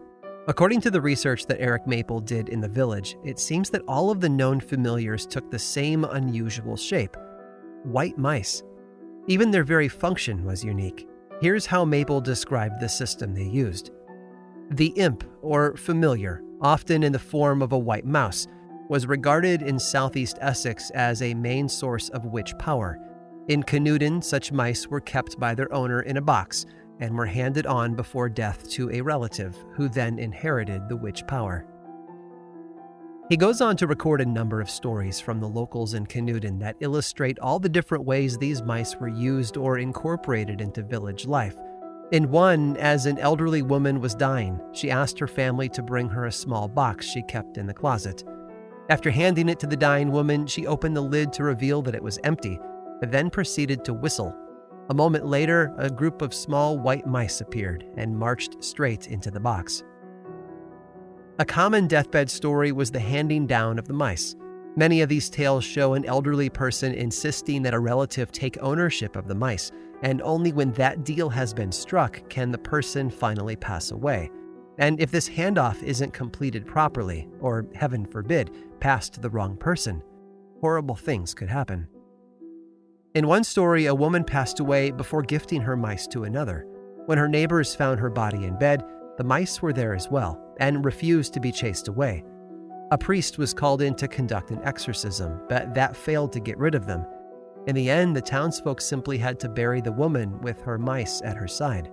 According 0.48 0.82
to 0.82 0.92
the 0.92 1.00
research 1.00 1.46
that 1.46 1.62
Eric 1.62 1.88
Maple 1.88 2.20
did 2.20 2.50
in 2.50 2.60
the 2.60 2.68
village, 2.68 3.16
it 3.24 3.40
seems 3.40 3.70
that 3.70 3.84
all 3.88 4.10
of 4.10 4.20
the 4.20 4.30
known 4.30 4.60
familiars 4.60 5.26
took 5.26 5.50
the 5.50 5.60
same 5.60 6.04
unusual 6.06 6.76
shape 6.76 7.16
white 7.84 8.18
mice. 8.18 8.64
Even 9.28 9.52
their 9.52 9.64
very 9.64 9.88
function 9.88 10.44
was 10.44 10.64
unique. 10.64 11.08
Here's 11.40 11.66
how 11.66 11.86
Maple 11.86 12.20
described 12.20 12.80
the 12.80 12.90
system 12.90 13.34
they 13.34 13.46
used 13.46 13.92
The 14.72 14.88
imp, 14.98 15.24
or 15.42 15.76
familiar, 15.78 16.42
often 16.62 17.04
in 17.04 17.12
the 17.12 17.20
form 17.20 17.62
of 17.62 17.72
a 17.72 17.78
white 17.78 18.06
mouse, 18.06 18.48
was 18.90 19.08
regarded 19.08 19.62
in 19.62 19.80
southeast 19.80 20.38
Essex 20.42 20.90
as 20.92 21.22
a 21.22 21.34
main 21.34 21.70
source 21.70 22.10
of 22.10 22.26
witch 22.26 22.54
power. 22.58 23.00
In 23.48 23.64
Canewdon, 23.64 24.22
such 24.22 24.52
mice 24.52 24.88
were 24.88 25.02
kept 25.02 25.40
by 25.40 25.56
their 25.56 25.74
owner 25.74 26.02
in 26.02 26.18
a 26.18 26.22
box 26.22 26.66
and 27.00 27.16
were 27.16 27.26
handed 27.26 27.66
on 27.66 27.96
before 27.96 28.30
death 28.30 28.70
to 28.72 28.90
a 28.92 29.02
relative, 29.02 29.58
who 29.74 29.90
then 29.90 30.20
inherited 30.20 30.88
the 30.88 30.98
witch 30.98 31.26
power. 31.28 31.66
He 33.34 33.38
goes 33.38 33.62
on 33.62 33.76
to 33.78 33.88
record 33.88 34.22
a 34.22 34.26
number 34.28 34.62
of 34.62 34.70
stories 34.70 35.20
from 35.20 35.40
the 35.40 35.48
locals 35.48 35.96
in 35.96 36.06
Canewdon 36.06 36.60
that 36.60 36.76
illustrate 36.82 37.40
all 37.40 37.58
the 37.58 37.68
different 37.68 38.06
ways 38.06 38.38
these 38.38 38.62
mice 38.62 38.96
were 38.96 39.08
used 39.08 39.58
or 39.58 39.80
incorporated 39.80 40.62
into 40.62 40.84
village 40.84 41.26
life. 41.26 41.56
In 42.12 42.30
one, 42.30 42.78
as 42.78 43.08
an 43.08 43.18
elderly 43.18 43.64
woman 43.64 44.00
was 44.00 44.14
dying, 44.14 44.62
she 44.72 44.92
asked 44.92 45.18
her 45.18 45.26
family 45.26 45.68
to 45.70 45.82
bring 45.82 46.10
her 46.10 46.28
a 46.28 46.32
small 46.32 46.68
box 46.68 47.08
she 47.08 47.24
kept 47.24 47.58
in 47.58 47.66
the 47.66 47.74
closet. 47.74 48.24
After 48.92 49.10
handing 49.10 49.50
it 49.50 49.60
to 49.62 49.68
the 49.68 49.76
dying 49.76 50.12
woman, 50.12 50.46
she 50.46 50.68
opened 50.68 50.96
the 50.96 51.02
lid 51.02 51.34
to 51.34 51.44
reveal 51.44 51.82
that 51.82 51.96
it 51.96 52.04
was 52.04 52.20
empty, 52.24 52.60
but 53.00 53.12
then 53.12 53.32
proceeded 53.32 53.84
to 53.86 53.96
whistle. 53.96 54.38
A 54.92 54.94
moment 54.94 55.26
later, 55.26 55.74
a 55.80 55.90
group 55.90 56.22
of 56.22 56.36
small 56.36 56.78
white 56.78 57.08
mice 57.08 57.42
appeared 57.42 57.84
and 57.98 58.16
marched 58.16 58.64
straight 58.64 59.08
into 59.08 59.32
the 59.32 59.40
box. 59.40 59.82
A 61.44 61.46
common 61.46 61.88
deathbed 61.88 62.30
story 62.30 62.72
was 62.72 62.90
the 62.90 63.02
handing 63.02 63.46
down 63.46 63.78
of 63.78 63.86
the 63.86 63.94
mice. 63.94 64.34
Many 64.78 65.02
of 65.02 65.10
these 65.10 65.30
tales 65.30 65.66
show 65.66 65.94
an 65.94 66.06
elderly 66.06 66.50
person 66.50 66.94
insisting 66.94 67.62
that 67.64 67.74
a 67.74 67.80
relative 67.80 68.32
take 68.32 68.58
ownership 68.62 69.18
of 69.18 69.28
the 69.28 69.36
mice, 69.36 69.70
and 70.04 70.22
only 70.22 70.54
when 70.54 70.72
that 70.72 71.04
deal 71.04 71.28
has 71.28 71.54
been 71.54 71.74
struck 71.74 72.30
can 72.30 72.50
the 72.50 72.58
person 72.58 73.10
finally 73.10 73.58
pass 73.58 73.92
away. 73.92 74.32
And 74.78 75.02
if 75.02 75.12
this 75.12 75.28
handoff 75.28 75.84
isn't 75.84 76.14
completed 76.14 76.66
properly, 76.66 77.28
or 77.42 77.68
heaven 77.76 78.06
forbid, 78.06 78.52
passed 78.80 79.16
to 79.16 79.20
the 79.20 79.30
wrong 79.30 79.58
person, 79.58 80.02
horrible 80.62 80.96
things 80.96 81.34
could 81.34 81.50
happen. 81.50 81.90
In 83.16 83.28
one 83.28 83.44
story, 83.44 83.88
a 83.88 83.94
woman 83.94 84.24
passed 84.24 84.62
away 84.62 84.92
before 84.92 85.24
gifting 85.24 85.60
her 85.60 85.76
mice 85.76 86.08
to 86.08 86.24
another. 86.24 86.66
When 87.06 87.18
her 87.18 87.28
neighbors 87.28 87.76
found 87.76 88.00
her 88.00 88.10
body 88.10 88.46
in 88.46 88.58
bed, 88.58 88.86
the 89.18 89.26
mice 89.26 89.62
were 89.62 89.74
there 89.74 89.94
as 89.94 90.10
well 90.10 90.43
and 90.58 90.86
refused 90.86 91.34
to 91.34 91.40
be 91.40 91.52
chased 91.52 91.88
away. 91.88 92.24
A 92.92 92.98
priest 92.98 93.38
was 93.38 93.54
called 93.54 93.82
in 93.82 93.96
to 93.96 94.08
conduct 94.08 94.52
an 94.52 94.62
exorcism, 94.64 95.42
but 95.50 95.74
that 95.74 95.96
failed 95.96 96.32
to 96.34 96.40
get 96.40 96.58
rid 96.58 96.76
of 96.76 96.86
them. 96.86 97.06
In 97.66 97.76
the 97.76 97.90
end, 97.90 98.16
the 98.16 98.22
townsfolk 98.22 98.82
simply 98.82 99.18
had 99.18 99.40
to 99.40 99.50
bury 99.50 99.82
the 99.82 99.92
woman 99.92 100.40
with 100.42 100.62
her 100.62 100.78
mice 100.78 101.22
at 101.24 101.38
her 101.38 101.48
side. 101.48 101.90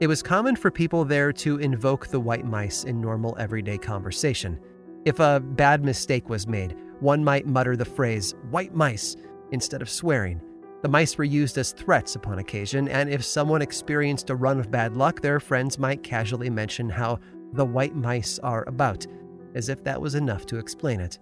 It 0.00 0.06
was 0.06 0.22
common 0.22 0.56
for 0.56 0.70
people 0.70 1.04
there 1.04 1.32
to 1.34 1.58
invoke 1.58 2.06
the 2.06 2.20
white 2.20 2.44
mice 2.44 2.84
in 2.84 3.00
normal 3.00 3.36
everyday 3.38 3.78
conversation. 3.78 4.58
If 5.04 5.20
a 5.20 5.40
bad 5.40 5.84
mistake 5.84 6.28
was 6.28 6.46
made, 6.46 6.76
one 7.00 7.22
might 7.22 7.46
mutter 7.46 7.76
the 7.76 7.84
phrase, 7.84 8.34
white 8.50 8.74
mice, 8.74 9.16
instead 9.50 9.82
of 9.82 9.90
swearing, 9.90 10.40
the 10.82 10.88
mice 10.88 11.18
were 11.18 11.24
used 11.24 11.58
as 11.58 11.72
threats 11.72 12.14
upon 12.14 12.38
occasion, 12.38 12.88
and 12.88 13.10
if 13.10 13.24
someone 13.24 13.62
experienced 13.62 14.30
a 14.30 14.36
run 14.36 14.60
of 14.60 14.70
bad 14.70 14.96
luck, 14.96 15.20
their 15.20 15.40
friends 15.40 15.78
might 15.78 16.04
casually 16.04 16.50
mention 16.50 16.88
how 16.88 17.18
the 17.52 17.64
white 17.64 17.96
mice 17.96 18.38
are 18.40 18.64
about, 18.68 19.04
as 19.54 19.68
if 19.68 19.82
that 19.82 20.00
was 20.00 20.14
enough 20.14 20.46
to 20.46 20.58
explain 20.58 21.00
it. 21.00 21.18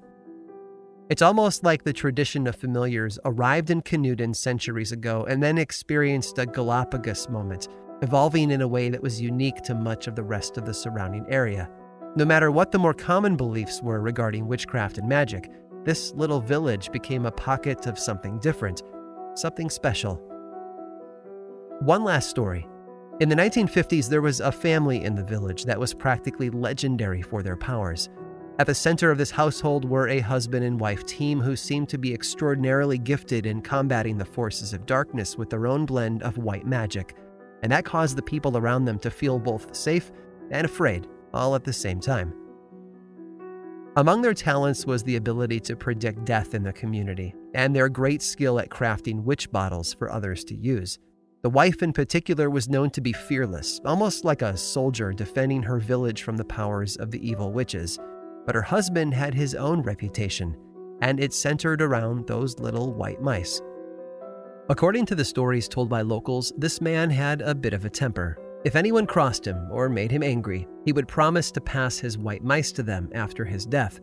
It's 1.09 1.23
almost 1.23 1.65
like 1.65 1.85
the 1.85 1.93
tradition 1.93 2.47
of 2.47 2.57
familiars 2.57 3.19
arrived 3.25 3.71
in 3.71 3.81
Canewdon 3.81 4.35
centuries 4.35 4.93
ago 4.93 5.25
and 5.29 5.43
then 5.43 5.57
experienced 5.57 6.37
a 6.39 6.47
Galapagos 6.47 7.29
moment, 7.29 7.69
evolving 8.03 8.51
in 8.51 8.61
a 8.61 8.69
way 8.69 8.91
that 8.91 9.03
was 9.03 9.21
unique 9.21 9.63
to 9.63 9.75
much 9.75 10.07
of 10.07 10.17
the 10.17 10.23
rest 10.23 10.59
of 10.59 10.67
the 10.67 10.75
surrounding 10.75 11.25
area. 11.31 11.71
No 12.17 12.25
matter 12.25 12.51
what 12.51 12.73
the 12.73 12.79
more 12.79 12.93
common 12.93 13.37
beliefs 13.37 13.81
were 13.83 14.01
regarding 14.01 14.49
witchcraft 14.49 14.99
and 14.99 15.09
magic, 15.09 15.51
this 15.85 16.13
little 16.15 16.41
village 16.41 16.91
became 16.91 17.25
a 17.25 17.31
pocket 17.31 17.87
of 17.87 17.99
something 17.99 18.39
different 18.41 18.83
something 19.39 19.71
special. 19.71 20.17
One 21.81 22.05
last 22.05 22.31
story. 22.31 22.67
In 23.21 23.29
the 23.29 23.37
1950s, 23.37 24.09
there 24.09 24.23
was 24.23 24.41
a 24.41 24.53
family 24.53 25.05
in 25.05 25.15
the 25.15 25.25
village 25.25 25.65
that 25.65 25.81
was 25.81 25.95
practically 25.95 26.51
legendary 26.51 27.23
for 27.23 27.43
their 27.43 27.57
powers. 27.57 28.09
At 28.59 28.67
the 28.67 28.75
center 28.75 29.11
of 29.11 29.19
this 29.19 29.31
household 29.31 29.85
were 29.85 30.09
a 30.09 30.21
husband 30.21 30.65
and 30.65 30.81
wife 30.81 31.05
team 31.05 31.41
who 31.41 31.57
seemed 31.57 31.89
to 31.91 31.99
be 31.99 32.15
extraordinarily 32.15 32.97
gifted 32.97 33.45
in 33.45 33.61
combating 33.61 34.17
the 34.17 34.25
forces 34.25 34.73
of 34.73 34.87
darkness 34.87 35.37
with 35.37 35.51
their 35.51 35.67
own 35.67 35.85
blend 35.85 36.23
of 36.23 36.39
white 36.39 36.67
magic, 36.67 37.17
and 37.63 37.71
that 37.73 37.85
caused 37.85 38.17
the 38.17 38.23
people 38.23 38.57
around 38.57 38.87
them 38.87 38.99
to 39.01 39.11
feel 39.11 39.39
both 39.39 39.77
safe 39.77 40.11
and 40.51 40.65
afraid 40.65 41.07
all 41.35 41.55
at 41.55 41.65
the 41.65 41.73
same 41.73 42.01
time. 42.01 42.33
Among 43.97 44.23
their 44.23 44.35
talents 44.35 44.87
was 44.87 45.03
the 45.03 45.17
ability 45.17 45.61
to 45.61 45.77
predict 45.77 46.25
death 46.25 46.55
in 46.55 46.63
the 46.63 46.73
community, 46.73 47.35
and 47.57 47.75
their 47.75 47.89
great 47.89 48.23
skill 48.23 48.61
at 48.61 48.69
crafting 48.69 49.25
witch 49.25 49.51
bottles 49.51 49.95
for 49.95 50.13
others 50.13 50.45
to 50.45 50.55
use. 50.55 50.99
The 51.43 51.51
wife, 51.51 51.83
in 51.83 51.93
particular, 51.93 52.51
was 52.51 52.69
known 52.69 52.91
to 52.91 53.01
be 53.01 53.13
fearless, 53.13 53.81
almost 53.85 54.25
like 54.25 54.43
a 54.43 54.57
soldier 54.57 55.13
defending 55.13 55.63
her 55.63 55.79
village 55.79 56.23
from 56.23 56.37
the 56.37 56.45
powers 56.45 56.97
of 56.97 57.11
the 57.11 57.29
evil 57.29 57.51
witches. 57.51 57.99
But 58.45 58.55
her 58.55 58.63
husband 58.63 59.15
had 59.15 59.35
his 59.35 59.55
own 59.55 59.83
reputation, 59.83 60.57
and 61.01 61.19
it 61.19 61.33
centered 61.33 61.81
around 61.81 62.27
those 62.27 62.59
little 62.59 62.93
white 62.93 63.23
mice. 63.23 63.61
According 64.69 65.07
to 65.07 65.15
the 65.15 65.25
stories 65.25 65.67
told 65.67 65.89
by 65.89 66.03
locals, 66.03 66.53
this 66.59 66.81
man 66.81 67.09
had 67.09 67.41
a 67.41 67.55
bit 67.55 67.73
of 67.73 67.85
a 67.85 67.91
temper, 67.91 68.39
if 68.67 68.75
anyone 68.75 69.07
crossed 69.07 69.47
him 69.47 69.69
or 69.71 69.89
made 69.89 70.11
him 70.11 70.25
angry, 70.25 70.67
he 70.85 70.93
would 70.93 71.07
promise 71.07 71.53
to 71.53 71.61
pass 71.61 71.99
his 71.99 72.19
white 72.19 72.43
mice 72.43 72.73
to 72.73 72.83
them 72.83 73.09
after 73.15 73.45
his 73.45 73.65
death. 73.65 74.01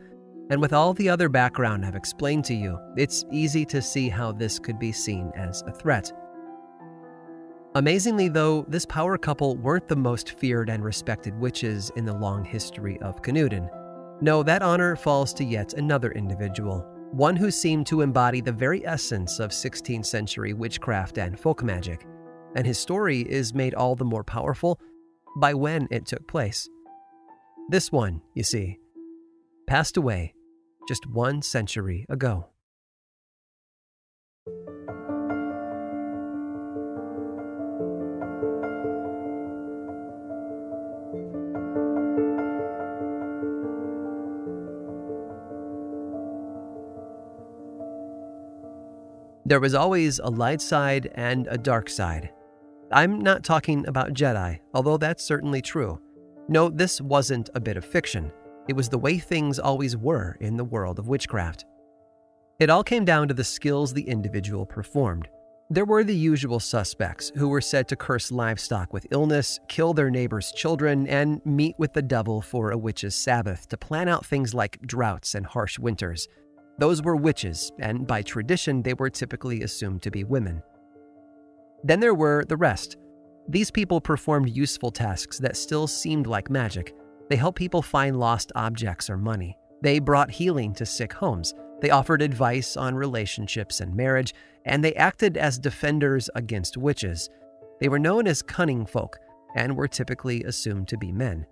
And 0.49 0.59
with 0.59 0.73
all 0.73 0.93
the 0.93 1.09
other 1.09 1.29
background 1.29 1.85
I've 1.85 1.95
explained 1.95 2.45
to 2.45 2.53
you, 2.53 2.77
it's 2.97 3.25
easy 3.31 3.65
to 3.65 3.81
see 3.81 4.09
how 4.09 4.31
this 4.31 4.59
could 4.59 4.77
be 4.77 4.91
seen 4.91 5.31
as 5.35 5.61
a 5.63 5.71
threat. 5.71 6.11
Amazingly, 7.75 8.29
though, 8.29 8.65
this 8.67 8.85
power 8.85 9.17
couple 9.17 9.57
weren't 9.57 9.87
the 9.87 9.95
most 9.95 10.37
feared 10.37 10.69
and 10.69 10.83
respected 10.83 11.37
witches 11.39 11.91
in 11.95 12.05
the 12.05 12.13
long 12.13 12.45
history 12.45 12.99
of 13.01 13.21
Canewdon. 13.21 13.69
No, 14.21 14.43
that 14.43 14.61
honor 14.61 14.95
falls 14.95 15.33
to 15.35 15.43
yet 15.43 15.73
another 15.73 16.11
individual, 16.11 16.85
one 17.11 17.35
who 17.35 17.49
seemed 17.49 17.87
to 17.87 18.01
embody 18.01 18.41
the 18.41 18.51
very 18.51 18.85
essence 18.85 19.39
of 19.39 19.51
16th 19.51 20.05
century 20.05 20.53
witchcraft 20.53 21.17
and 21.17 21.39
folk 21.39 21.63
magic 21.63 22.05
and 22.55 22.65
his 22.65 22.77
story 22.77 23.21
is 23.21 23.53
made 23.53 23.73
all 23.73 23.95
the 23.95 24.05
more 24.05 24.23
powerful 24.23 24.79
by 25.37 25.53
when 25.53 25.87
it 25.91 26.05
took 26.05 26.27
place. 26.27 26.69
This 27.69 27.91
one, 27.91 28.21
you 28.33 28.43
see, 28.43 28.77
passed 29.73 29.97
away 29.97 30.31
just 30.87 31.07
one 31.07 31.41
century 31.41 32.05
ago. 32.07 32.45
There 49.43 49.59
was 49.59 49.73
always 49.73 50.19
a 50.19 50.29
light 50.29 50.61
side 50.61 51.09
and 51.15 51.47
a 51.49 51.57
dark 51.57 51.89
side 51.89 52.29
I'm 52.91 53.21
not 53.21 53.43
talking 53.43 53.87
about 53.87 54.13
Jedi, 54.13 54.59
although 54.75 54.97
that's 54.97 55.23
certainly 55.23 55.63
true. 55.63 55.99
No, 56.47 56.69
this 56.69 57.01
wasn't 57.01 57.49
a 57.55 57.59
bit 57.59 57.75
of 57.75 57.83
fiction. 57.83 58.31
It 58.67 58.75
was 58.75 58.89
the 58.89 58.97
way 58.97 59.17
things 59.17 59.59
always 59.59 59.97
were 59.97 60.37
in 60.39 60.55
the 60.55 60.63
world 60.63 60.99
of 60.99 61.07
witchcraft. 61.07 61.65
It 62.59 62.69
all 62.69 62.83
came 62.83 63.03
down 63.03 63.27
to 63.27 63.33
the 63.33 63.43
skills 63.43 63.93
the 63.93 64.07
individual 64.07 64.65
performed. 64.65 65.27
There 65.69 65.85
were 65.85 66.03
the 66.03 66.15
usual 66.15 66.59
suspects 66.59 67.31
who 67.35 67.49
were 67.49 67.61
said 67.61 67.87
to 67.87 67.95
curse 67.95 68.31
livestock 68.31 68.93
with 68.93 69.07
illness, 69.11 69.59
kill 69.67 69.93
their 69.93 70.11
neighbors' 70.11 70.51
children, 70.51 71.07
and 71.07 71.41
meet 71.45 71.75
with 71.77 71.93
the 71.93 72.01
devil 72.01 72.41
for 72.41 72.71
a 72.71 72.77
witch's 72.77 73.15
Sabbath 73.15 73.67
to 73.69 73.77
plan 73.77 74.07
out 74.07 74.25
things 74.25 74.53
like 74.53 74.79
droughts 74.85 75.35
and 75.35 75.45
harsh 75.45 75.79
winters. 75.79 76.27
Those 76.79 77.01
were 77.01 77.15
witches, 77.15 77.71
and 77.79 78.05
by 78.05 78.21
tradition, 78.21 78.81
they 78.81 78.93
were 78.93 79.09
typically 79.09 79.63
assumed 79.63 80.01
to 80.03 80.11
be 80.11 80.23
women. 80.23 80.61
Then 81.83 81.99
there 81.99 82.13
were 82.13 82.45
the 82.47 82.57
rest. 82.57 82.97
These 83.49 83.71
people 83.71 83.99
performed 83.99 84.55
useful 84.55 84.91
tasks 84.91 85.37
that 85.39 85.57
still 85.57 85.87
seemed 85.87 86.27
like 86.27 86.49
magic. 86.49 86.95
They 87.33 87.37
helped 87.37 87.57
people 87.57 87.81
find 87.81 88.19
lost 88.19 88.51
objects 88.53 89.09
or 89.09 89.17
money. 89.17 89.57
They 89.81 89.97
brought 89.97 90.29
healing 90.29 90.71
to 90.75 90.85
sick 90.85 91.13
homes. 91.13 91.55
They 91.81 91.89
offered 91.89 92.21
advice 92.21 92.77
on 92.77 92.93
relationships 92.93 93.79
and 93.79 93.95
marriage, 93.95 94.35
and 94.65 94.83
they 94.83 94.93
acted 94.93 95.35
as 95.35 95.57
defenders 95.57 96.29
against 96.35 96.77
witches. 96.77 97.31
They 97.79 97.89
were 97.89 97.97
known 97.97 98.27
as 98.27 98.43
cunning 98.43 98.85
folk 98.85 99.17
and 99.55 99.75
were 99.75 99.87
typically 99.87 100.43
assumed 100.43 100.87
to 100.89 100.97
be 100.99 101.11
men. 101.11 101.47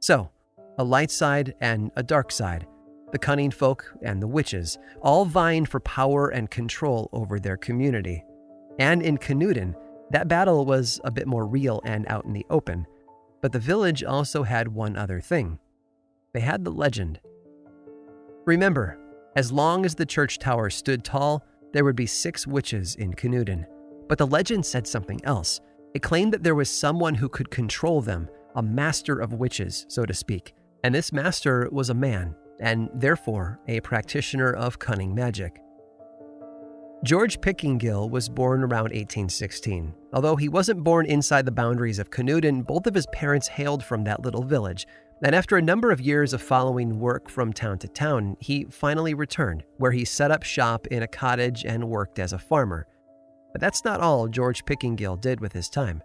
So, 0.00 0.28
a 0.76 0.84
light 0.84 1.10
side 1.10 1.54
and 1.62 1.90
a 1.96 2.02
dark 2.02 2.30
side. 2.30 2.66
the 3.10 3.18
cunning 3.18 3.50
folk, 3.50 3.90
and 4.02 4.20
the 4.20 4.28
witches, 4.28 4.78
all 5.00 5.24
vying 5.24 5.64
for 5.64 5.80
power 5.80 6.28
and 6.28 6.50
control 6.50 7.08
over 7.14 7.40
their 7.40 7.56
community. 7.56 8.22
And 8.78 9.00
in 9.00 9.16
Canewdon, 9.16 9.74
that 10.10 10.28
battle 10.28 10.66
was 10.66 11.00
a 11.02 11.10
bit 11.10 11.26
more 11.26 11.46
real 11.46 11.80
and 11.86 12.04
out 12.08 12.26
in 12.26 12.34
the 12.34 12.44
open. 12.50 12.86
But 13.40 13.52
the 13.52 13.58
village 13.58 14.02
also 14.02 14.42
had 14.42 14.68
one 14.68 14.96
other 14.96 15.20
thing 15.20 15.58
they 16.34 16.40
had 16.40 16.64
the 16.64 16.70
legend. 16.70 17.20
Remember, 18.44 18.98
as 19.34 19.50
long 19.50 19.84
as 19.84 19.94
the 19.94 20.06
church 20.06 20.38
tower 20.38 20.68
stood 20.70 21.04
tall, 21.04 21.44
there 21.72 21.84
would 21.84 21.96
be 21.96 22.06
six 22.06 22.46
witches 22.46 22.94
in 22.96 23.14
Canewdon. 23.14 23.66
But 24.08 24.18
the 24.18 24.26
legend 24.26 24.64
said 24.64 24.86
something 24.86 25.20
else. 25.24 25.60
It 25.94 26.02
claimed 26.02 26.32
that 26.32 26.42
there 26.42 26.54
was 26.54 26.70
someone 26.70 27.14
who 27.14 27.28
could 27.28 27.50
control 27.50 28.00
them, 28.00 28.28
a 28.56 28.62
master 28.62 29.18
of 29.18 29.32
witches, 29.32 29.86
so 29.88 30.04
to 30.04 30.14
speak. 30.14 30.54
And 30.84 30.94
this 30.94 31.12
master 31.12 31.68
was 31.72 31.90
a 31.90 31.94
man, 31.94 32.34
and 32.60 32.88
therefore 32.94 33.60
a 33.68 33.80
practitioner 33.80 34.52
of 34.52 34.78
cunning 34.78 35.14
magic. 35.14 35.60
George 37.04 37.40
Pickingill 37.40 38.10
was 38.10 38.28
born 38.28 38.64
around 38.64 38.90
1816. 38.90 39.94
Although 40.12 40.34
he 40.34 40.48
wasn't 40.48 40.82
born 40.82 41.06
inside 41.06 41.46
the 41.46 41.52
boundaries 41.52 42.00
of 42.00 42.10
Canewdon, 42.10 42.62
both 42.62 42.88
of 42.88 42.94
his 42.94 43.06
parents 43.12 43.46
hailed 43.46 43.84
from 43.84 44.02
that 44.02 44.22
little 44.22 44.42
village. 44.42 44.84
And 45.22 45.32
after 45.32 45.56
a 45.56 45.62
number 45.62 45.92
of 45.92 46.00
years 46.00 46.32
of 46.32 46.42
following 46.42 46.98
work 46.98 47.30
from 47.30 47.52
town 47.52 47.78
to 47.78 47.88
town, 47.88 48.36
he 48.40 48.64
finally 48.64 49.14
returned, 49.14 49.62
where 49.76 49.92
he 49.92 50.04
set 50.04 50.32
up 50.32 50.42
shop 50.42 50.88
in 50.88 51.04
a 51.04 51.08
cottage 51.08 51.64
and 51.64 51.88
worked 51.88 52.18
as 52.18 52.32
a 52.32 52.38
farmer. 52.38 52.88
But 53.52 53.60
that's 53.60 53.84
not 53.84 54.00
all 54.00 54.26
George 54.26 54.64
Pickingill 54.64 55.20
did 55.20 55.38
with 55.40 55.52
his 55.52 55.68
time. 55.68 56.02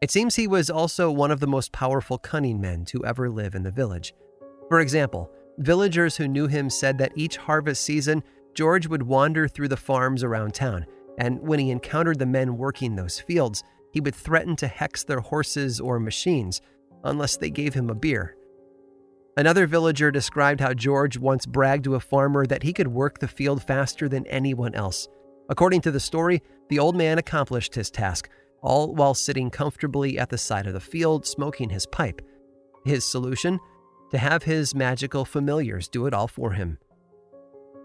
It 0.00 0.12
seems 0.12 0.36
he 0.36 0.46
was 0.46 0.70
also 0.70 1.10
one 1.10 1.32
of 1.32 1.40
the 1.40 1.48
most 1.48 1.72
powerful 1.72 2.18
cunning 2.18 2.60
men 2.60 2.84
to 2.86 3.04
ever 3.04 3.28
live 3.28 3.56
in 3.56 3.64
the 3.64 3.72
village. 3.72 4.14
For 4.68 4.78
example, 4.78 5.32
villagers 5.58 6.16
who 6.16 6.28
knew 6.28 6.46
him 6.46 6.70
said 6.70 6.98
that 6.98 7.12
each 7.16 7.36
harvest 7.36 7.82
season, 7.82 8.22
George 8.58 8.88
would 8.88 9.04
wander 9.04 9.46
through 9.46 9.68
the 9.68 9.76
farms 9.76 10.24
around 10.24 10.52
town, 10.52 10.84
and 11.16 11.38
when 11.38 11.60
he 11.60 11.70
encountered 11.70 12.18
the 12.18 12.26
men 12.26 12.56
working 12.56 12.96
those 12.96 13.20
fields, 13.20 13.62
he 13.92 14.00
would 14.00 14.16
threaten 14.16 14.56
to 14.56 14.66
hex 14.66 15.04
their 15.04 15.20
horses 15.20 15.78
or 15.78 16.00
machines 16.00 16.60
unless 17.04 17.36
they 17.36 17.50
gave 17.50 17.72
him 17.72 17.88
a 17.88 17.94
beer. 17.94 18.36
Another 19.36 19.68
villager 19.68 20.10
described 20.10 20.60
how 20.60 20.74
George 20.74 21.16
once 21.16 21.46
bragged 21.46 21.84
to 21.84 21.94
a 21.94 22.00
farmer 22.00 22.46
that 22.46 22.64
he 22.64 22.72
could 22.72 22.88
work 22.88 23.20
the 23.20 23.28
field 23.28 23.62
faster 23.62 24.08
than 24.08 24.26
anyone 24.26 24.74
else. 24.74 25.06
According 25.48 25.82
to 25.82 25.92
the 25.92 26.00
story, 26.00 26.42
the 26.68 26.80
old 26.80 26.96
man 26.96 27.16
accomplished 27.16 27.76
his 27.76 27.92
task, 27.92 28.28
all 28.60 28.92
while 28.92 29.14
sitting 29.14 29.50
comfortably 29.50 30.18
at 30.18 30.30
the 30.30 30.36
side 30.36 30.66
of 30.66 30.72
the 30.72 30.80
field 30.80 31.24
smoking 31.24 31.70
his 31.70 31.86
pipe. 31.86 32.20
His 32.84 33.04
solution? 33.04 33.60
To 34.10 34.18
have 34.18 34.42
his 34.42 34.74
magical 34.74 35.24
familiars 35.24 35.86
do 35.86 36.06
it 36.06 36.12
all 36.12 36.26
for 36.26 36.54
him. 36.54 36.78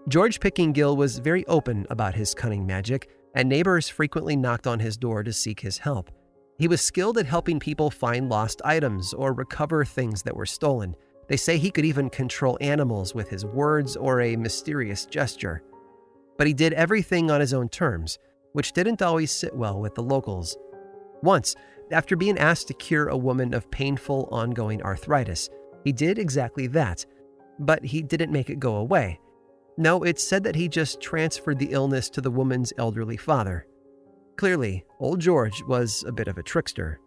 George 0.10 0.42
Pickingill 0.42 0.98
was 0.98 1.20
very 1.20 1.48
open 1.48 1.88
about 1.90 2.14
his 2.14 2.34
cunning 2.34 2.66
magic, 2.66 3.10
and 3.36 3.48
neighbors 3.48 3.88
frequently 3.88 4.36
knocked 4.36 4.68
on 4.68 4.80
his 4.80 4.98
door 4.98 5.24
to 5.24 5.32
seek 5.32 5.62
his 5.62 5.78
help. 5.78 6.12
He 6.60 6.68
was 6.68 6.82
skilled 6.82 7.18
at 7.18 7.26
helping 7.26 7.58
people 7.58 7.90
find 7.90 8.28
lost 8.28 8.62
items 8.66 9.14
or 9.14 9.32
recover 9.32 9.86
things 9.86 10.22
that 10.24 10.36
were 10.36 10.46
stolen. 10.46 10.94
They 11.30 11.38
say 11.38 11.58
he 11.58 11.72
could 11.72 11.86
even 11.86 12.10
control 12.10 12.58
animals 12.60 13.16
with 13.16 13.30
his 13.30 13.46
words 13.46 13.96
or 13.96 14.20
a 14.20 14.36
mysterious 14.36 15.06
gesture. 15.06 15.64
But 16.38 16.48
he 16.48 16.54
did 16.54 16.74
everything 16.74 17.32
on 17.32 17.40
his 17.40 17.54
own 17.54 17.70
terms, 17.70 18.20
which 18.52 18.74
didn't 18.74 19.02
always 19.02 19.32
sit 19.32 19.56
well 19.56 19.80
with 19.80 19.96
the 19.96 20.04
locals. 20.04 20.58
Once, 21.22 21.56
after 21.92 22.18
being 22.18 22.38
asked 22.38 22.68
to 22.68 22.74
cure 22.74 23.08
a 23.08 23.18
woman 23.18 23.54
of 23.54 23.72
painful, 23.72 24.28
ongoing 24.32 24.82
arthritis, 24.84 25.50
he 25.86 25.94
did 25.94 26.20
exactly 26.20 26.68
that, 26.68 27.06
but 27.58 27.86
he 27.86 28.02
didn't 28.02 28.34
make 28.34 28.50
it 28.50 28.60
go 28.60 28.76
away. 28.76 29.20
No, 29.78 30.04
it's 30.04 30.24
said 30.24 30.44
that 30.44 30.56
he 30.56 30.68
just 30.68 31.02
transferred 31.02 31.58
the 31.58 31.72
illness 31.72 32.10
to 32.12 32.22
the 32.22 32.32
woman's 32.32 32.74
elderly 32.78 33.18
father. 33.18 33.66
Clearly, 34.36 34.86
old 35.00 35.20
George 35.20 35.64
was 35.64 36.04
a 36.08 36.12
bit 36.12 36.28
of 36.28 36.38
a 36.38 36.44
trickster. 36.44 37.00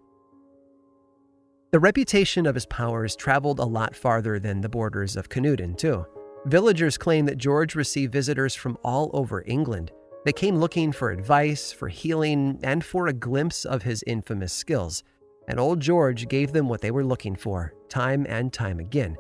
The 1.73 1.81
reputation 1.81 2.47
of 2.47 2.55
his 2.55 2.67
powers 2.67 3.15
traveled 3.17 3.59
a 3.59 3.65
lot 3.65 3.95
farther 3.95 4.39
than 4.39 4.61
the 4.61 4.69
borders 4.69 5.17
of 5.17 5.29
Canewdon, 5.29 5.77
too. 5.77 6.07
Villagers 6.47 6.97
claim 6.97 7.27
that 7.27 7.39
George 7.39 7.75
received 7.75 8.13
visitors 8.13 8.55
from 8.55 8.79
all 8.85 9.11
over 9.13 9.43
England. 9.47 9.91
They 10.25 10.33
came 10.33 10.57
looking 10.57 10.93
for 10.93 11.11
advice, 11.11 11.73
for 11.73 11.89
healing, 11.89 12.59
and 12.63 12.85
for 12.85 13.07
a 13.07 13.13
glimpse 13.13 13.65
of 13.65 13.83
his 13.83 14.03
infamous 14.07 14.53
skills. 14.53 15.05
And 15.49 15.61
old 15.61 15.81
George 15.81 16.29
gave 16.29 16.53
them 16.53 16.69
what 16.69 16.81
they 16.81 16.91
were 16.91 17.05
looking 17.05 17.37
for, 17.37 17.75
time 17.89 18.27
and 18.29 18.53
time 18.53 18.81
again. 18.81 19.17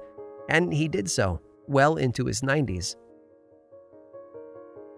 And 0.48 0.72
he 0.72 0.88
did 0.88 1.10
so, 1.10 1.40
well 1.66 1.96
into 1.96 2.26
his 2.26 2.40
90s. 2.42 2.96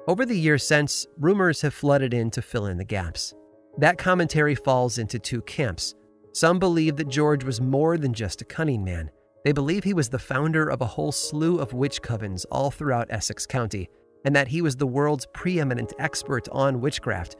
Over 0.08 0.24
the 0.24 0.34
years 0.34 0.66
since, 0.66 1.06
rumors 1.18 1.60
have 1.60 1.74
flooded 1.74 2.14
in 2.14 2.30
to 2.30 2.40
fill 2.40 2.64
in 2.64 2.78
the 2.78 2.84
gaps. 2.84 3.34
That 3.76 3.98
commentary 3.98 4.54
falls 4.54 4.96
into 4.96 5.18
two 5.18 5.42
camps. 5.42 5.94
Some 6.32 6.58
believe 6.58 6.96
that 6.96 7.10
George 7.10 7.44
was 7.44 7.60
more 7.60 7.98
than 7.98 8.14
just 8.14 8.40
a 8.40 8.46
cunning 8.46 8.82
man. 8.82 9.10
They 9.44 9.52
believe 9.52 9.84
he 9.84 9.92
was 9.92 10.08
the 10.08 10.18
founder 10.18 10.66
of 10.70 10.80
a 10.80 10.86
whole 10.86 11.12
slew 11.12 11.58
of 11.58 11.74
witch 11.74 12.00
covens 12.00 12.46
all 12.50 12.70
throughout 12.70 13.08
Essex 13.10 13.44
County, 13.44 13.90
and 14.24 14.34
that 14.34 14.48
he 14.48 14.62
was 14.62 14.76
the 14.76 14.86
world's 14.86 15.26
preeminent 15.34 15.92
expert 15.98 16.48
on 16.52 16.80
witchcraft. 16.80 17.36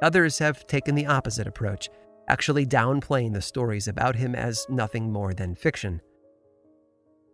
Others 0.00 0.38
have 0.38 0.66
taken 0.66 0.94
the 0.94 1.04
opposite 1.04 1.46
approach, 1.46 1.90
actually 2.28 2.64
downplaying 2.64 3.34
the 3.34 3.42
stories 3.42 3.88
about 3.88 4.16
him 4.16 4.34
as 4.34 4.66
nothing 4.70 5.12
more 5.12 5.34
than 5.34 5.54
fiction. 5.54 6.00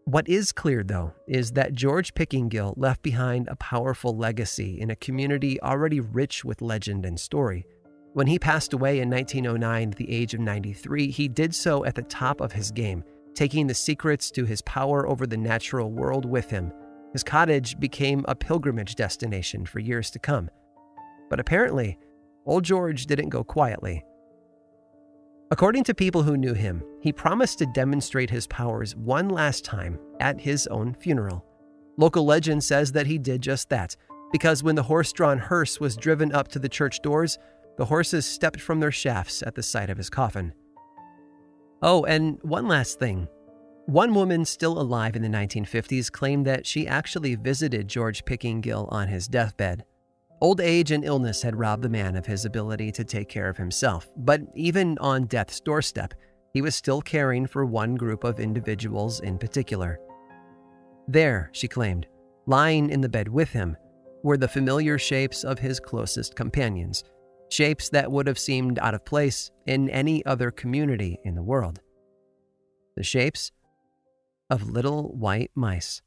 What 0.04 0.28
is 0.28 0.50
clear, 0.50 0.82
though, 0.82 1.12
is 1.28 1.52
that 1.52 1.74
George 1.74 2.12
Pickingill 2.14 2.74
left 2.76 3.02
behind 3.02 3.46
a 3.46 3.56
powerful 3.56 4.16
legacy 4.16 4.80
in 4.80 4.90
a 4.90 4.96
community 4.96 5.60
already 5.62 6.00
rich 6.00 6.44
with 6.44 6.60
legend 6.60 7.06
and 7.06 7.18
story. 7.18 7.64
When 8.12 8.26
he 8.26 8.38
passed 8.38 8.72
away 8.72 8.98
in 8.98 9.08
1909 9.08 9.90
at 9.90 9.96
the 9.96 10.10
age 10.10 10.34
of 10.34 10.40
93, 10.40 11.10
he 11.10 11.28
did 11.28 11.54
so 11.54 11.84
at 11.84 11.94
the 11.94 12.02
top 12.02 12.40
of 12.40 12.50
his 12.50 12.72
game, 12.72 13.04
taking 13.34 13.68
the 13.68 13.74
secrets 13.74 14.32
to 14.32 14.44
his 14.44 14.60
power 14.62 15.08
over 15.08 15.24
the 15.24 15.36
natural 15.36 15.92
world 15.92 16.24
with 16.24 16.50
him. 16.50 16.72
His 17.12 17.22
cottage 17.22 17.78
became 17.78 18.24
a 18.26 18.34
pilgrimage 18.34 18.96
destination 18.96 19.64
for 19.64 19.78
years 19.78 20.10
to 20.10 20.18
come. 20.18 20.50
But 21.30 21.38
apparently, 21.38 21.96
old 22.44 22.64
George 22.64 23.06
didn't 23.06 23.28
go 23.28 23.44
quietly. 23.44 24.04
According 25.52 25.84
to 25.84 25.94
people 25.94 26.22
who 26.22 26.38
knew 26.38 26.54
him, 26.54 26.82
he 27.02 27.12
promised 27.12 27.58
to 27.58 27.66
demonstrate 27.66 28.30
his 28.30 28.46
powers 28.46 28.96
one 28.96 29.28
last 29.28 29.66
time 29.66 29.98
at 30.18 30.40
his 30.40 30.66
own 30.68 30.94
funeral. 30.94 31.44
Local 31.98 32.24
legend 32.24 32.64
says 32.64 32.90
that 32.92 33.06
he 33.06 33.18
did 33.18 33.42
just 33.42 33.68
that, 33.68 33.94
because 34.32 34.62
when 34.62 34.76
the 34.76 34.82
horse 34.82 35.12
drawn 35.12 35.36
hearse 35.36 35.78
was 35.78 35.94
driven 35.94 36.32
up 36.32 36.48
to 36.48 36.58
the 36.58 36.70
church 36.70 37.02
doors, 37.02 37.38
the 37.76 37.84
horses 37.84 38.24
stepped 38.24 38.62
from 38.62 38.80
their 38.80 38.90
shafts 38.90 39.42
at 39.42 39.54
the 39.54 39.62
sight 39.62 39.90
of 39.90 39.98
his 39.98 40.08
coffin. 40.08 40.54
Oh, 41.82 42.06
and 42.06 42.38
one 42.40 42.66
last 42.66 42.98
thing. 42.98 43.28
One 43.84 44.14
woman 44.14 44.46
still 44.46 44.80
alive 44.80 45.16
in 45.16 45.22
the 45.22 45.28
1950s 45.28 46.10
claimed 46.10 46.46
that 46.46 46.66
she 46.66 46.88
actually 46.88 47.34
visited 47.34 47.88
George 47.88 48.24
Pickingill 48.24 48.90
on 48.90 49.08
his 49.08 49.28
deathbed. 49.28 49.84
Old 50.42 50.60
age 50.60 50.90
and 50.90 51.04
illness 51.04 51.40
had 51.40 51.54
robbed 51.54 51.84
the 51.84 51.88
man 51.88 52.16
of 52.16 52.26
his 52.26 52.44
ability 52.44 52.90
to 52.92 53.04
take 53.04 53.28
care 53.28 53.48
of 53.48 53.56
himself, 53.56 54.08
but 54.16 54.40
even 54.56 54.98
on 54.98 55.26
death's 55.26 55.60
doorstep, 55.60 56.14
he 56.52 56.60
was 56.60 56.74
still 56.74 57.00
caring 57.00 57.46
for 57.46 57.64
one 57.64 57.94
group 57.94 58.24
of 58.24 58.40
individuals 58.40 59.20
in 59.20 59.38
particular. 59.38 60.00
There, 61.06 61.48
she 61.52 61.68
claimed, 61.68 62.08
lying 62.46 62.90
in 62.90 63.00
the 63.00 63.08
bed 63.08 63.28
with 63.28 63.50
him, 63.50 63.76
were 64.24 64.36
the 64.36 64.48
familiar 64.48 64.98
shapes 64.98 65.44
of 65.44 65.60
his 65.60 65.78
closest 65.78 66.34
companions 66.34 67.04
shapes 67.48 67.88
that 67.90 68.10
would 68.10 68.26
have 68.26 68.38
seemed 68.38 68.80
out 68.80 68.94
of 68.94 69.04
place 69.04 69.52
in 69.66 69.90
any 69.90 70.26
other 70.26 70.50
community 70.50 71.20
in 71.22 71.36
the 71.36 71.42
world. 71.42 71.78
The 72.96 73.04
shapes 73.04 73.52
of 74.50 74.68
little 74.68 75.14
white 75.16 75.52
mice. 75.54 76.02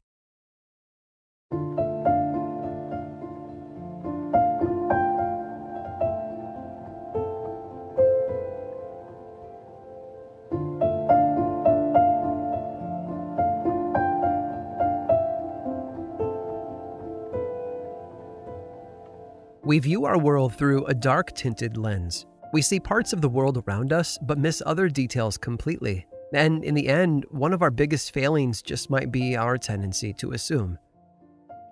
We 19.76 19.80
view 19.80 20.06
our 20.06 20.16
world 20.16 20.54
through 20.54 20.86
a 20.86 20.94
dark 20.94 21.34
tinted 21.34 21.76
lens. 21.76 22.24
We 22.54 22.62
see 22.62 22.80
parts 22.80 23.12
of 23.12 23.20
the 23.20 23.28
world 23.28 23.62
around 23.68 23.92
us, 23.92 24.16
but 24.22 24.38
miss 24.38 24.62
other 24.64 24.88
details 24.88 25.36
completely. 25.36 26.06
And 26.32 26.64
in 26.64 26.72
the 26.72 26.88
end, 26.88 27.26
one 27.28 27.52
of 27.52 27.60
our 27.60 27.70
biggest 27.70 28.14
failings 28.14 28.62
just 28.62 28.88
might 28.88 29.12
be 29.12 29.36
our 29.36 29.58
tendency 29.58 30.14
to 30.14 30.32
assume. 30.32 30.78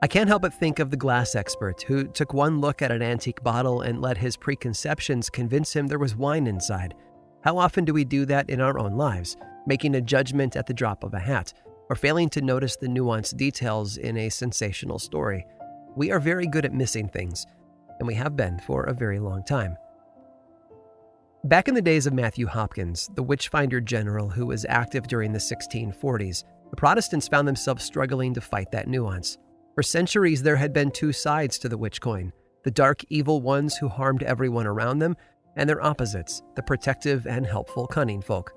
I 0.03 0.07
can't 0.07 0.29
help 0.29 0.43
but 0.43 0.53
think 0.53 0.81
of 0.81 0.91
the 0.91 0.99
glass 0.99 1.35
expert 1.35 1.81
who 1.81 2.05
took 2.05 2.35
one 2.35 2.61
look 2.61 2.83
at 2.83 2.93
an 2.93 3.01
antique 3.01 3.43
bottle 3.43 3.81
and 3.81 4.03
let 4.03 4.19
his 4.19 4.37
preconceptions 4.37 5.31
convince 5.31 5.73
him 5.73 5.87
there 5.87 5.99
was 5.99 6.15
wine 6.15 6.47
inside. 6.47 6.93
How 7.43 7.57
often 7.57 7.87
do 7.87 7.95
we 7.95 8.05
do 8.05 8.27
that 8.27 8.51
in 8.51 8.61
our 8.61 8.79
own 8.79 8.99
lives, 8.99 9.35
making 9.67 9.95
a 9.95 10.03
judgment 10.03 10.57
at 10.57 10.67
the 10.67 10.75
drop 10.75 11.05
of 11.05 11.15
a 11.15 11.19
hat? 11.19 11.55
or 11.91 11.97
failing 11.97 12.31
to 12.31 12.41
notice 12.41 12.77
the 12.77 12.87
nuanced 12.87 13.37
details 13.37 13.99
in 13.99 14.17
a 14.17 14.31
sensational 14.31 14.99
story. 14.99 15.47
We 15.97 16.11
are 16.11 16.19
very 16.19 16.47
good 16.47 16.65
at 16.65 16.73
missing 16.73 17.09
things, 17.09 17.47
and 17.99 18.07
we 18.07 18.15
have 18.15 18.37
been 18.37 18.59
for 18.61 18.85
a 18.85 18.95
very 18.95 19.19
long 19.19 19.45
time. 19.45 19.77
Back 21.45 21.69
in 21.69 21.75
the 21.75 21.83
days 21.83 22.07
of 22.07 22.15
Matthew 22.15 22.47
Hopkins, 22.47 23.11
the 23.15 23.23
witchfinder 23.23 23.81
general 23.81 24.31
who 24.31 24.47
was 24.47 24.65
active 24.69 25.07
during 25.07 25.33
the 25.33 25.39
1640s, 25.39 26.45
the 26.71 26.77
Protestants 26.77 27.29
found 27.29 27.47
themselves 27.47 27.85
struggling 27.85 28.33
to 28.35 28.41
fight 28.41 28.71
that 28.73 28.89
nuance. 28.89 29.37
For 29.75 29.83
centuries, 29.83 30.43
there 30.43 30.57
had 30.57 30.73
been 30.73 30.91
two 30.91 31.13
sides 31.13 31.59
to 31.59 31.69
the 31.69 31.79
witch 31.79 32.01
coin 32.01 32.33
the 32.65 32.71
dark, 32.71 33.03
evil 33.11 33.43
ones 33.43 33.77
who 33.77 33.89
harmed 33.89 34.23
everyone 34.23 34.67
around 34.67 34.99
them, 34.99 35.15
and 35.55 35.69
their 35.69 35.85
opposites, 35.85 36.43
the 36.57 36.63
protective 36.63 37.27
and 37.27 37.47
helpful 37.47 37.87
cunning 37.87 38.23
folk. 38.23 38.53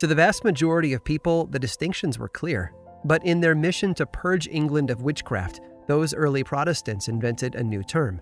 To 0.00 0.06
the 0.06 0.14
vast 0.14 0.44
majority 0.44 0.92
of 0.92 1.02
people, 1.02 1.46
the 1.46 1.58
distinctions 1.58 2.18
were 2.18 2.28
clear. 2.28 2.72
But 3.04 3.24
in 3.24 3.40
their 3.40 3.54
mission 3.54 3.94
to 3.94 4.06
purge 4.06 4.48
England 4.48 4.90
of 4.90 5.02
witchcraft, 5.02 5.60
those 5.90 6.14
early 6.14 6.44
Protestants 6.44 7.08
invented 7.08 7.54
a 7.54 7.62
new 7.62 7.82
term 7.82 8.20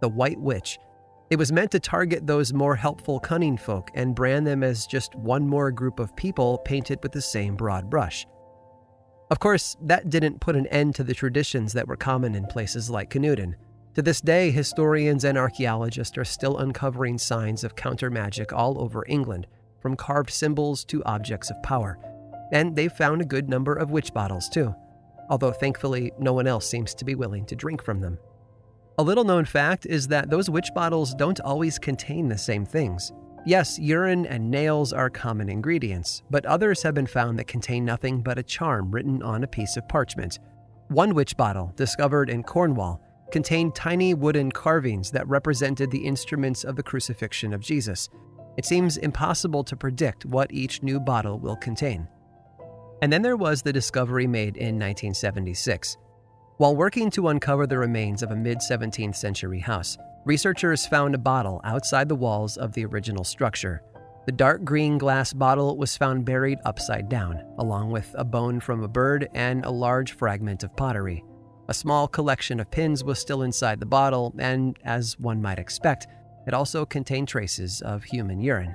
the 0.00 0.08
White 0.08 0.40
Witch 0.40 0.78
it 1.30 1.36
was 1.36 1.50
meant 1.50 1.70
to 1.70 1.80
target 1.80 2.26
those 2.26 2.52
more 2.52 2.76
helpful 2.76 3.18
cunning 3.18 3.56
folk 3.56 3.90
and 3.94 4.14
brand 4.14 4.46
them 4.46 4.62
as 4.62 4.86
just 4.86 5.14
one 5.14 5.48
more 5.48 5.70
group 5.70 5.98
of 5.98 6.14
people 6.14 6.58
painted 6.58 7.00
with 7.02 7.12
the 7.12 7.22
same 7.22 7.56
broad 7.56 7.88
brush. 7.88 8.26
Of 9.30 9.40
course, 9.40 9.76
that 9.82 10.10
didn't 10.10 10.40
put 10.40 10.54
an 10.54 10.66
end 10.66 10.94
to 10.96 11.04
the 11.04 11.14
traditions 11.14 11.72
that 11.72 11.88
were 11.88 11.96
common 11.96 12.34
in 12.34 12.46
places 12.46 12.90
like 12.90 13.10
Canewdon. 13.10 13.56
To 13.94 14.02
this 14.02 14.20
day, 14.20 14.50
historians 14.50 15.24
and 15.24 15.38
archaeologists 15.38 16.18
are 16.18 16.24
still 16.24 16.58
uncovering 16.58 17.16
signs 17.16 17.64
of 17.64 17.74
counter 17.74 18.10
magic 18.10 18.52
all 18.52 18.80
over 18.80 19.04
England, 19.08 19.46
from 19.80 19.96
carved 19.96 20.30
symbols 20.30 20.84
to 20.84 21.02
objects 21.04 21.50
of 21.50 21.62
power. 21.62 21.98
And 22.52 22.76
they've 22.76 22.92
found 22.92 23.22
a 23.22 23.26
good 23.26 23.48
number 23.48 23.74
of 23.74 23.90
witch 23.90 24.12
bottles, 24.12 24.48
too, 24.48 24.74
although 25.34 25.50
thankfully 25.50 26.12
no 26.16 26.32
one 26.32 26.46
else 26.46 26.64
seems 26.64 26.94
to 26.94 27.04
be 27.04 27.16
willing 27.16 27.44
to 27.44 27.56
drink 27.56 27.82
from 27.82 27.98
them. 27.98 28.16
A 28.98 29.02
little 29.02 29.24
known 29.24 29.44
fact 29.44 29.84
is 29.84 30.06
that 30.06 30.30
those 30.30 30.48
witch 30.48 30.68
bottles 30.76 31.12
don't 31.12 31.40
always 31.40 31.76
contain 31.76 32.28
the 32.28 32.38
same 32.38 32.64
things. 32.64 33.12
Yes, 33.44 33.76
urine 33.76 34.26
and 34.26 34.48
nails 34.48 34.92
are 34.92 35.10
common 35.10 35.48
ingredients, 35.48 36.22
but 36.30 36.46
others 36.46 36.84
have 36.84 36.94
been 36.94 37.08
found 37.08 37.36
that 37.36 37.48
contain 37.48 37.84
nothing 37.84 38.22
but 38.22 38.38
a 38.38 38.44
charm 38.44 38.92
written 38.92 39.24
on 39.24 39.42
a 39.42 39.48
piece 39.48 39.76
of 39.76 39.88
parchment. 39.88 40.38
One 40.86 41.16
witch 41.16 41.36
bottle, 41.36 41.72
discovered 41.74 42.30
in 42.30 42.44
Cornwall, 42.44 43.02
contained 43.32 43.74
tiny 43.74 44.14
wooden 44.14 44.52
carvings 44.52 45.10
that 45.10 45.26
represented 45.26 45.90
the 45.90 46.06
instruments 46.06 46.62
of 46.62 46.76
the 46.76 46.82
crucifixion 46.84 47.52
of 47.52 47.60
Jesus. 47.60 48.08
It 48.56 48.66
seems 48.66 48.98
impossible 48.98 49.64
to 49.64 49.74
predict 49.74 50.26
what 50.26 50.54
each 50.54 50.84
new 50.84 51.00
bottle 51.00 51.40
will 51.40 51.56
contain. 51.56 52.06
And 53.04 53.12
then 53.12 53.20
there 53.20 53.36
was 53.36 53.60
the 53.60 53.70
discovery 53.70 54.26
made 54.26 54.56
in 54.56 54.76
1976. 54.76 55.98
While 56.56 56.74
working 56.74 57.10
to 57.10 57.28
uncover 57.28 57.66
the 57.66 57.76
remains 57.76 58.22
of 58.22 58.30
a 58.30 58.34
mid 58.34 58.60
17th 58.60 59.14
century 59.14 59.60
house, 59.60 59.98
researchers 60.24 60.86
found 60.86 61.14
a 61.14 61.18
bottle 61.18 61.60
outside 61.64 62.08
the 62.08 62.14
walls 62.14 62.56
of 62.56 62.72
the 62.72 62.86
original 62.86 63.22
structure. 63.22 63.82
The 64.24 64.32
dark 64.32 64.64
green 64.64 64.96
glass 64.96 65.34
bottle 65.34 65.76
was 65.76 65.98
found 65.98 66.24
buried 66.24 66.60
upside 66.64 67.10
down, 67.10 67.44
along 67.58 67.90
with 67.90 68.10
a 68.16 68.24
bone 68.24 68.58
from 68.58 68.82
a 68.82 68.88
bird 68.88 69.28
and 69.34 69.66
a 69.66 69.70
large 69.70 70.12
fragment 70.12 70.64
of 70.64 70.74
pottery. 70.74 71.22
A 71.68 71.74
small 71.74 72.08
collection 72.08 72.58
of 72.58 72.70
pins 72.70 73.04
was 73.04 73.18
still 73.18 73.42
inside 73.42 73.80
the 73.80 73.84
bottle, 73.84 74.34
and 74.38 74.78
as 74.82 75.18
one 75.18 75.42
might 75.42 75.58
expect, 75.58 76.06
it 76.46 76.54
also 76.54 76.86
contained 76.86 77.28
traces 77.28 77.82
of 77.82 78.02
human 78.02 78.40
urine. 78.40 78.74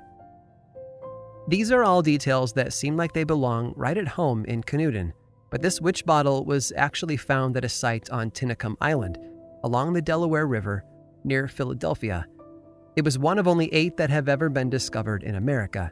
These 1.49 1.71
are 1.71 1.83
all 1.83 2.03
details 2.03 2.53
that 2.53 2.73
seem 2.73 2.95
like 2.95 3.11
they 3.13 3.23
belong 3.23 3.73
right 3.75 3.97
at 3.97 4.07
home 4.07 4.45
in 4.45 4.61
Canewdon, 4.61 5.13
but 5.49 5.63
this 5.63 5.81
witch 5.81 6.05
bottle 6.05 6.45
was 6.45 6.71
actually 6.77 7.17
found 7.17 7.57
at 7.57 7.65
a 7.65 7.69
site 7.69 8.07
on 8.11 8.29
Tinicum 8.29 8.75
Island, 8.79 9.17
along 9.63 9.93
the 9.93 10.01
Delaware 10.01 10.45
River, 10.45 10.83
near 11.23 11.47
Philadelphia. 11.47 12.27
It 12.95 13.03
was 13.03 13.17
one 13.17 13.39
of 13.39 13.47
only 13.47 13.73
eight 13.73 13.97
that 13.97 14.11
have 14.11 14.29
ever 14.29 14.47
been 14.47 14.69
discovered 14.69 15.23
in 15.23 15.37
America. 15.37 15.91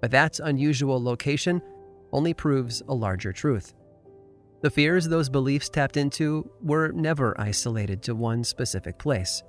But 0.00 0.12
that 0.12 0.40
unusual 0.40 1.02
location 1.02 1.60
only 2.10 2.32
proves 2.32 2.82
a 2.88 2.94
larger 2.94 3.34
truth. 3.34 3.74
The 4.62 4.70
fears 4.70 5.06
those 5.06 5.28
beliefs 5.28 5.68
tapped 5.68 5.98
into 5.98 6.50
were 6.62 6.90
never 6.92 7.38
isolated 7.38 8.02
to 8.04 8.14
one 8.14 8.42
specific 8.44 8.98
place. 8.98 9.42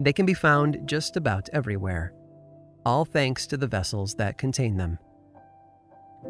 They 0.00 0.12
can 0.12 0.26
be 0.26 0.34
found 0.34 0.88
just 0.88 1.16
about 1.16 1.48
everywhere, 1.52 2.14
all 2.88 3.04
thanks 3.04 3.46
to 3.46 3.58
the 3.58 3.66
vessels 3.66 4.14
that 4.14 4.38
contain 4.38 4.78
them. 4.78 4.98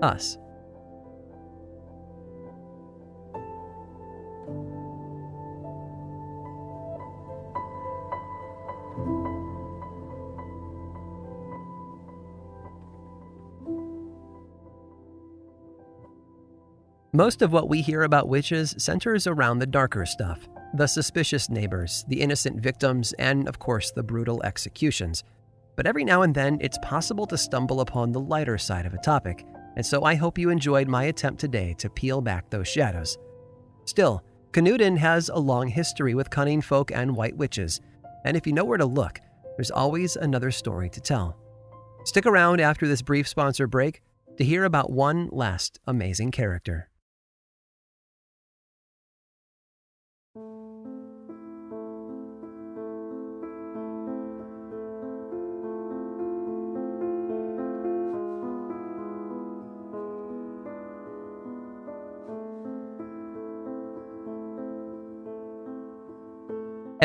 Us. 0.03 0.37
Most 17.13 17.41
of 17.41 17.53
what 17.53 17.69
we 17.69 17.83
hear 17.83 18.03
about 18.03 18.29
witches 18.29 18.75
centers 18.79 19.29
around 19.29 19.61
the 19.61 19.67
darker 19.67 20.05
stuff 20.05 20.49
the 20.75 20.87
suspicious 20.87 21.49
neighbors, 21.49 22.05
the 22.09 22.21
innocent 22.21 22.61
victims, 22.61 23.15
and 23.15 23.49
of 23.49 23.59
course 23.59 23.91
the 23.91 24.03
brutal 24.03 24.43
executions. 24.43 25.25
But 25.79 25.87
every 25.87 26.03
now 26.03 26.23
and 26.23 26.35
then, 26.35 26.59
it's 26.61 26.77
possible 26.83 27.25
to 27.29 27.39
stumble 27.39 27.81
upon 27.81 28.11
the 28.11 28.19
lighter 28.19 28.59
side 28.59 28.85
of 28.85 28.95
a 28.95 28.99
topic, 28.99 29.47
and 29.77 29.87
so 29.87 30.03
I 30.03 30.17
hope 30.17 30.37
you 30.37 30.51
enjoyed 30.51 30.89
my 30.89 31.05
attempt 31.05 31.39
today 31.39 31.73
to 31.79 31.89
peel 31.89 32.21
back 32.21 32.51
those 32.51 32.67
shadows. 32.67 33.17
Still, 33.85 34.25
Canewdon 34.51 34.97
has 34.97 35.29
a 35.29 35.39
long 35.39 35.69
history 35.69 36.17
with 36.17 36.31
cunning 36.31 36.61
folk 36.61 36.91
and 36.91 37.15
white 37.15 37.37
witches, 37.37 37.81
and 38.25 38.37
if 38.37 38.45
you 38.45 38.53
know 38.53 38.65
where 38.65 38.77
to 38.77 38.85
look, 38.85 39.21
there's 39.57 39.71
always 39.71 40.17
another 40.17 40.51
story 40.51 40.91
to 40.91 41.01
tell. 41.01 41.37
Stick 42.03 42.27
around 42.27 42.61
after 42.61 42.89
this 42.89 43.01
brief 43.01 43.29
sponsor 43.29 43.69
break 43.69 44.03
to 44.37 44.43
hear 44.43 44.65
about 44.65 44.91
one 44.91 45.29
last 45.31 45.79
amazing 45.87 46.33
character. 46.33 46.91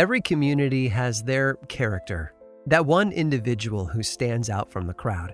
Every 0.04 0.20
community 0.20 0.90
has 0.90 1.24
their 1.24 1.54
character, 1.70 2.34
that 2.68 2.86
one 2.86 3.14
individual 3.14 3.86
who 3.86 4.04
stands 4.04 4.50
out 4.50 4.70
from 4.70 4.86
the 4.86 4.94
crowd. 4.94 5.34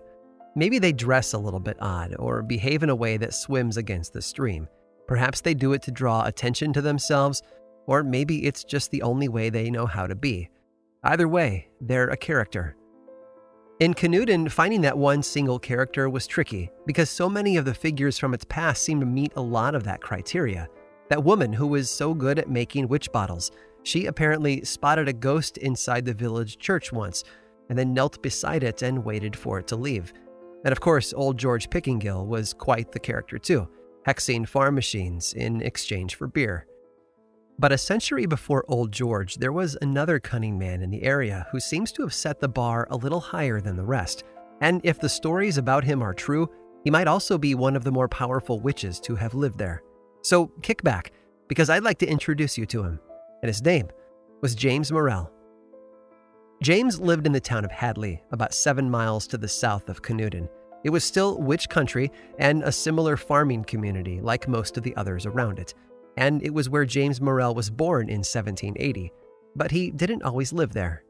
Maybe 0.56 0.78
they 0.78 0.92
dress 0.94 1.34
a 1.34 1.40
little 1.40 1.60
bit 1.60 1.78
odd 1.82 2.16
or 2.20 2.44
behave 2.44 2.84
in 2.84 2.92
a 2.92 2.96
way 2.96 3.18
that 3.18 3.34
swims 3.34 3.78
against 3.78 4.14
the 4.14 4.22
stream. 4.22 4.68
Perhaps 5.08 5.42
they 5.42 5.56
do 5.56 5.74
it 5.74 5.82
to 5.82 5.92
draw 5.92 6.24
attention 6.24 6.72
to 6.74 6.84
themselves, 6.84 7.42
or 7.88 8.04
maybe 8.04 8.46
it's 8.46 8.64
just 8.64 8.92
the 8.92 9.02
only 9.02 9.28
way 9.28 9.50
they 9.50 9.72
know 9.72 9.88
how 9.88 10.06
to 10.06 10.14
be. 10.14 10.52
Either 11.04 11.28
way, 11.28 11.68
they're 11.82 12.12
a 12.12 12.16
character. 12.16 12.76
In 13.80 13.96
Canewdon, 13.96 14.50
finding 14.50 14.82
that 14.82 14.96
one 14.96 15.24
single 15.24 15.58
character 15.58 16.12
was 16.12 16.28
tricky 16.28 16.70
because 16.86 17.10
so 17.10 17.28
many 17.28 17.58
of 17.58 17.66
the 17.66 17.74
figures 17.74 18.20
from 18.20 18.36
its 18.36 18.46
past 18.46 18.84
seem 18.84 19.00
to 19.00 19.08
meet 19.08 19.34
a 19.36 19.42
lot 19.42 19.74
of 19.74 19.84
that 19.86 20.00
criteria. 20.00 20.68
That 21.10 21.24
woman 21.24 21.54
who 21.54 21.66
was 21.66 21.90
so 21.90 22.14
good 22.14 22.38
at 22.38 22.52
making 22.52 22.88
witch 22.88 23.12
bottles, 23.12 23.50
she 23.84 24.06
apparently 24.06 24.64
spotted 24.64 25.08
a 25.08 25.14
ghost 25.14 25.58
inside 25.58 26.06
the 26.06 26.14
village 26.14 26.58
church 26.58 26.92
once, 26.92 27.24
and 27.70 27.78
then 27.78 27.94
knelt 27.94 28.22
beside 28.22 28.64
it 28.64 28.82
and 28.82 29.06
waited 29.06 29.36
for 29.36 29.60
it 29.60 29.68
to 29.68 29.76
leave. 29.76 30.14
And 30.66 30.72
of 30.72 30.82
course, 30.82 31.14
old 31.14 31.38
George 31.38 31.70
Pickingill 31.70 32.26
was 32.26 32.54
quite 32.54 32.92
the 32.92 33.00
character 33.00 33.38
too, 33.38 33.68
hexing 34.08 34.48
farm 34.48 34.76
machines 34.76 35.34
in 35.34 35.62
exchange 35.62 36.16
for 36.16 36.28
beer. 36.28 36.66
But 37.58 37.74
a 37.74 37.78
century 37.78 38.26
before 38.26 38.64
Old 38.70 38.92
George, 38.92 39.36
there 39.36 39.52
was 39.52 39.78
another 39.82 40.18
cunning 40.18 40.58
man 40.58 40.82
in 40.82 40.90
the 40.90 41.04
area 41.04 41.46
who 41.52 41.60
seems 41.60 41.92
to 41.92 42.04
have 42.04 42.14
set 42.14 42.40
the 42.40 42.48
bar 42.48 42.88
a 42.90 42.96
little 42.96 43.20
higher 43.20 43.60
than 43.60 43.76
the 43.76 43.84
rest. 43.84 44.24
And 44.62 44.80
if 44.86 45.00
the 45.00 45.10
stories 45.10 45.58
about 45.58 45.84
him 45.84 46.02
are 46.02 46.14
true, 46.14 46.50
he 46.86 46.90
might 46.90 47.08
also 47.08 47.38
be 47.38 47.56
one 47.56 47.76
of 47.76 47.84
the 47.84 47.92
more 47.92 48.08
powerful 48.08 48.62
witches 48.62 49.02
to 49.02 49.16
have 49.16 49.34
lived 49.34 49.58
there. 49.58 49.84
So 50.22 50.48
kick 50.62 50.84
back, 50.84 51.12
because 51.50 51.70
I'd 51.70 51.84
like 51.84 51.98
to 52.00 52.08
introduce 52.08 52.58
you 52.58 52.66
to 52.68 52.84
him 52.84 53.00
and 53.42 53.50
his 53.50 53.64
name 53.64 53.88
was 54.42 54.56
James 54.56 54.92
Murrell. 54.92 55.32
James 56.62 57.00
lived 57.00 57.26
in 57.26 57.32
the 57.32 57.40
town 57.40 57.64
of 57.64 57.72
Hadleigh, 57.72 58.20
about 58.32 58.54
seven 58.54 58.90
miles 58.90 59.28
to 59.28 59.38
the 59.38 59.48
south 59.48 59.88
of 59.88 60.02
Canewdon. 60.02 60.50
It 60.84 60.90
was 60.90 61.04
still 61.04 61.40
witch 61.40 61.70
country 61.70 62.12
and 62.38 62.64
a 62.64 62.72
similar 62.72 63.18
farming 63.18 63.64
community 63.66 64.20
like 64.22 64.48
most 64.48 64.78
of 64.78 64.84
the 64.84 64.96
others 64.96 65.26
around 65.26 65.60
it. 65.60 65.74
And 66.18 66.44
it 66.44 66.54
was 66.54 66.70
where 66.70 66.86
James 66.86 67.22
Murrell 67.22 67.56
was 67.56 67.70
born 67.70 68.10
in 68.10 68.20
1780, 68.20 69.12
but 69.56 69.72
he 69.72 69.92
didn't 69.92 70.24
always 70.24 70.52
live 70.52 70.74
there. 70.74 71.04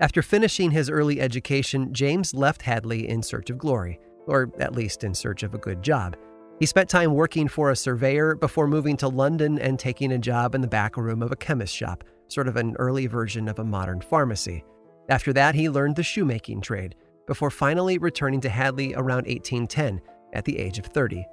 After 0.00 0.20
finishing 0.20 0.72
his 0.72 0.90
early 0.90 1.20
education, 1.20 1.92
James 1.94 2.34
left 2.34 2.62
Hadleigh 2.62 3.06
in 3.08 3.22
search 3.22 3.50
of 3.50 3.58
glory, 3.58 3.98
or 4.26 4.50
at 4.58 4.74
least 4.74 5.04
in 5.04 5.14
search 5.14 5.42
of 5.42 5.54
a 5.54 5.58
good 5.58 5.82
job. 5.82 6.16
He 6.58 6.64
spent 6.66 6.88
time 6.88 7.12
working 7.12 7.48
for 7.48 7.70
a 7.70 7.76
surveyor 7.76 8.34
before 8.34 8.66
moving 8.66 8.96
to 8.98 9.08
London 9.08 9.58
and 9.58 9.78
taking 9.78 10.12
a 10.12 10.18
job 10.18 10.54
in 10.54 10.62
the 10.62 10.66
back 10.66 10.96
room 10.96 11.22
of 11.22 11.30
a 11.30 11.36
chemist 11.36 11.74
shop, 11.74 12.02
sort 12.28 12.48
of 12.48 12.56
an 12.56 12.74
early 12.78 13.06
version 13.06 13.46
of 13.46 13.58
a 13.58 13.64
modern 13.64 14.00
pharmacy. 14.00 14.64
After 15.10 15.32
that, 15.34 15.54
he 15.54 15.68
learned 15.68 15.96
the 15.96 16.02
shoemaking 16.02 16.62
trade, 16.62 16.94
before 17.26 17.50
finally 17.50 17.98
returning 17.98 18.40
to 18.40 18.48
Hadleigh 18.48 18.94
around 18.96 19.26
1810 19.26 20.00
at 20.32 20.44
the 20.44 20.58
age 20.58 20.78
of 20.78 20.86
30. 20.86 21.26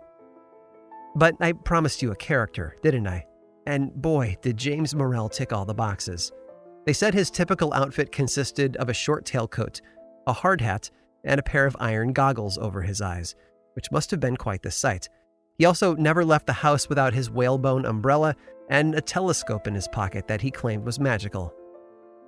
But 1.15 1.35
I 1.39 1.53
promised 1.53 2.01
you 2.01 2.11
a 2.11 2.15
character, 2.15 2.75
didn't 2.81 3.07
I? 3.07 3.25
And 3.65 3.93
boy, 3.93 4.37
did 4.41 4.57
James 4.57 4.93
Murrell 4.93 5.29
tick 5.29 5.53
all 5.53 5.63
the 5.63 5.73
boxes. 5.73 6.31
They 6.85 6.93
said 6.93 7.13
his 7.13 7.31
typical 7.31 7.73
outfit 7.73 8.11
consisted 8.11 8.75
of 8.75 8.89
a 8.89 8.93
short 8.93 9.25
tailcoat, 9.25 9.79
a 10.27 10.33
hard 10.33 10.59
hat, 10.59 10.89
and 11.23 11.39
a 11.39 11.43
pair 11.43 11.65
of 11.65 11.77
iron 11.79 12.11
goggles 12.11 12.57
over 12.57 12.81
his 12.81 12.99
eyes, 12.99 13.35
which 13.73 13.91
must 13.91 14.11
have 14.11 14.19
been 14.19 14.37
quite 14.37 14.61
the 14.61 14.71
sight. 14.71 15.09
He 15.57 15.65
also 15.65 15.95
never 15.95 16.25
left 16.25 16.47
the 16.47 16.53
house 16.53 16.89
without 16.89 17.13
his 17.13 17.29
whalebone 17.29 17.85
umbrella 17.85 18.35
and 18.69 18.95
a 18.95 19.01
telescope 19.01 19.67
in 19.67 19.75
his 19.75 19.87
pocket 19.87 20.27
that 20.27 20.41
he 20.41 20.51
claimed 20.51 20.85
was 20.85 20.99
magical. 20.99 21.53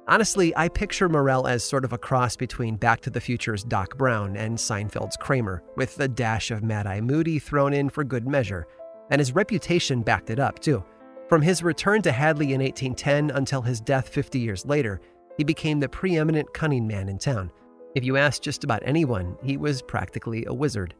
Honestly, 0.08 0.55
I 0.55 0.69
picture 0.69 1.10
Murrell 1.10 1.47
as 1.47 1.63
sort 1.63 1.84
of 1.84 1.91
a 1.91 1.97
cross 1.97 2.36
between 2.36 2.75
Back 2.75 3.01
to 3.01 3.10
the 3.10 3.19
Future's 3.19 3.63
Doc 3.63 3.97
Brown 3.97 4.38
and 4.38 4.55
Seinfeld's 4.55 5.17
Kramer, 5.17 5.63
with 5.75 5.99
a 5.99 6.08
dash 6.08 6.51
of 6.51 6.63
Mad 6.63 6.86
Eye 6.86 7.01
Moody 7.01 7.39
thrown 7.39 7.73
in 7.73 7.89
for 7.89 8.03
good 8.03 8.27
measure. 8.27 8.67
And 9.10 9.19
his 9.19 9.34
reputation 9.34 10.03
backed 10.03 10.29
it 10.29 10.39
up, 10.39 10.60
too. 10.60 10.84
From 11.27 11.41
his 11.41 11.63
return 11.63 12.03
to 12.03 12.12
Hadleigh 12.12 12.53
in 12.53 12.62
1810 12.62 13.31
until 13.31 13.63
his 13.63 13.81
death 13.81 14.10
50 14.10 14.38
years 14.38 14.63
later, 14.63 15.01
he 15.38 15.43
became 15.43 15.79
the 15.79 15.89
preeminent 15.89 16.53
cunning 16.53 16.86
man 16.86 17.10
in 17.10 17.17
town. 17.17 17.51
If 17.95 18.03
you 18.03 18.15
asked 18.15 18.43
just 18.43 18.63
about 18.63 18.84
anyone, 18.86 19.38
he 19.43 19.58
was 19.58 19.81
practically 19.81 20.45
a 20.45 20.53
wizard. 20.53 20.93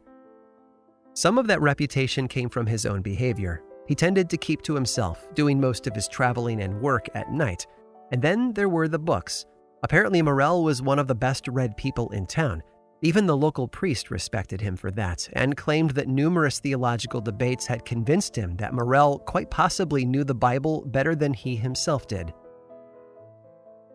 Some 1.16 1.38
of 1.38 1.46
that 1.46 1.62
reputation 1.62 2.28
came 2.28 2.50
from 2.50 2.66
his 2.66 2.84
own 2.84 3.00
behavior. 3.00 3.62
He 3.88 3.94
tended 3.94 4.28
to 4.28 4.36
keep 4.36 4.60
to 4.62 4.74
himself, 4.74 5.26
doing 5.34 5.58
most 5.58 5.86
of 5.86 5.94
his 5.94 6.08
traveling 6.08 6.60
and 6.60 6.78
work 6.82 7.08
at 7.14 7.32
night. 7.32 7.66
And 8.12 8.20
then 8.20 8.52
there 8.52 8.68
were 8.68 8.86
the 8.86 8.98
books. 8.98 9.46
Apparently, 9.82 10.20
Murrell 10.20 10.62
was 10.62 10.82
one 10.82 10.98
of 10.98 11.06
the 11.06 11.14
best 11.14 11.48
read 11.48 11.74
people 11.78 12.10
in 12.10 12.26
town. 12.26 12.62
Even 13.00 13.24
the 13.24 13.36
local 13.36 13.66
priest 13.66 14.10
respected 14.10 14.60
him 14.60 14.76
for 14.76 14.90
that 14.90 15.26
and 15.32 15.56
claimed 15.56 15.92
that 15.92 16.06
numerous 16.06 16.60
theological 16.60 17.22
debates 17.22 17.66
had 17.66 17.86
convinced 17.86 18.36
him 18.36 18.54
that 18.56 18.74
Murrell 18.74 19.20
quite 19.20 19.50
possibly 19.50 20.04
knew 20.04 20.22
the 20.22 20.34
Bible 20.34 20.84
better 20.84 21.14
than 21.14 21.32
he 21.32 21.56
himself 21.56 22.06
did. 22.06 22.30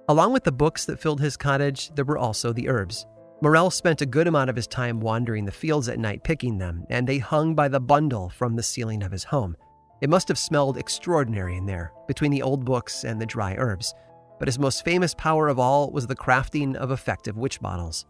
Along 0.09 0.33
with 0.33 0.43
the 0.43 0.51
books 0.51 0.85
that 0.85 0.99
filled 0.99 1.21
his 1.21 1.37
cottage, 1.37 1.91
there 1.93 2.05
were 2.05 2.17
also 2.17 2.51
the 2.51 2.67
herbs. 2.67 3.05
Murrell 3.43 3.71
spent 3.71 4.01
a 4.01 4.05
good 4.05 4.27
amount 4.27 4.51
of 4.51 4.55
his 4.55 4.67
time 4.67 4.99
wandering 4.99 5.45
the 5.45 5.51
fields 5.51 5.89
at 5.89 5.97
night 5.97 6.23
picking 6.23 6.59
them, 6.59 6.85
and 6.91 7.07
they 7.07 7.17
hung 7.17 7.55
by 7.55 7.67
the 7.67 7.79
bundle 7.79 8.29
from 8.29 8.55
the 8.55 8.61
ceiling 8.61 9.01
of 9.01 9.11
his 9.11 9.23
home. 9.23 9.57
It 9.99 10.11
must 10.11 10.27
have 10.27 10.37
smelled 10.37 10.77
extraordinary 10.77 11.57
in 11.57 11.65
there, 11.65 11.91
between 12.07 12.29
the 12.29 12.43
old 12.43 12.63
books 12.63 13.03
and 13.03 13.19
the 13.19 13.25
dry 13.25 13.55
herbs. 13.57 13.95
But 14.37 14.47
his 14.47 14.59
most 14.59 14.85
famous 14.85 15.15
power 15.15 15.47
of 15.47 15.57
all 15.57 15.89
was 15.91 16.05
the 16.05 16.15
crafting 16.15 16.75
of 16.75 16.91
effective 16.91 17.35
witch 17.35 17.59
bottles. 17.59 18.05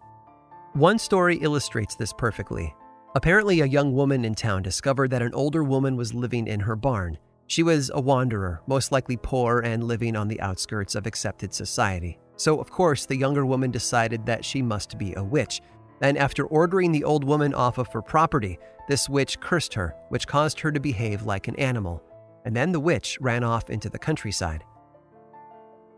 One 0.73 0.99
story 0.99 1.37
illustrates 1.37 1.95
this 1.95 2.11
perfectly. 2.11 2.75
Apparently, 3.15 3.61
a 3.61 3.65
young 3.65 3.93
woman 3.93 4.25
in 4.25 4.35
town 4.35 4.63
discovered 4.63 5.11
that 5.11 5.21
an 5.21 5.33
older 5.33 5.63
woman 5.63 5.95
was 5.95 6.13
living 6.13 6.47
in 6.47 6.61
her 6.61 6.75
barn. 6.75 7.17
She 7.47 7.63
was 7.63 7.89
a 7.93 7.99
wanderer, 8.01 8.61
most 8.67 8.91
likely 8.91 9.17
poor 9.17 9.59
and 9.59 9.83
living 9.83 10.17
on 10.17 10.27
the 10.27 10.39
outskirts 10.41 10.95
of 10.95 11.05
accepted 11.05 11.53
society. 11.53 12.19
So, 12.37 12.59
of 12.59 12.71
course, 12.71 13.05
the 13.05 13.17
younger 13.17 13.45
woman 13.45 13.71
decided 13.71 14.25
that 14.25 14.43
she 14.43 14.61
must 14.61 14.97
be 14.97 15.13
a 15.13 15.23
witch. 15.23 15.61
And 16.01 16.17
after 16.17 16.45
ordering 16.45 16.91
the 16.91 17.03
old 17.03 17.23
woman 17.23 17.53
off 17.53 17.77
of 17.77 17.91
her 17.93 18.01
property, 18.01 18.57
this 18.87 19.07
witch 19.07 19.39
cursed 19.39 19.73
her, 19.75 19.95
which 20.09 20.27
caused 20.27 20.59
her 20.61 20.71
to 20.71 20.79
behave 20.79 21.23
like 21.23 21.47
an 21.47 21.55
animal. 21.57 22.03
And 22.45 22.55
then 22.55 22.71
the 22.71 22.79
witch 22.79 23.17
ran 23.21 23.43
off 23.43 23.69
into 23.69 23.89
the 23.89 23.99
countryside. 23.99 24.63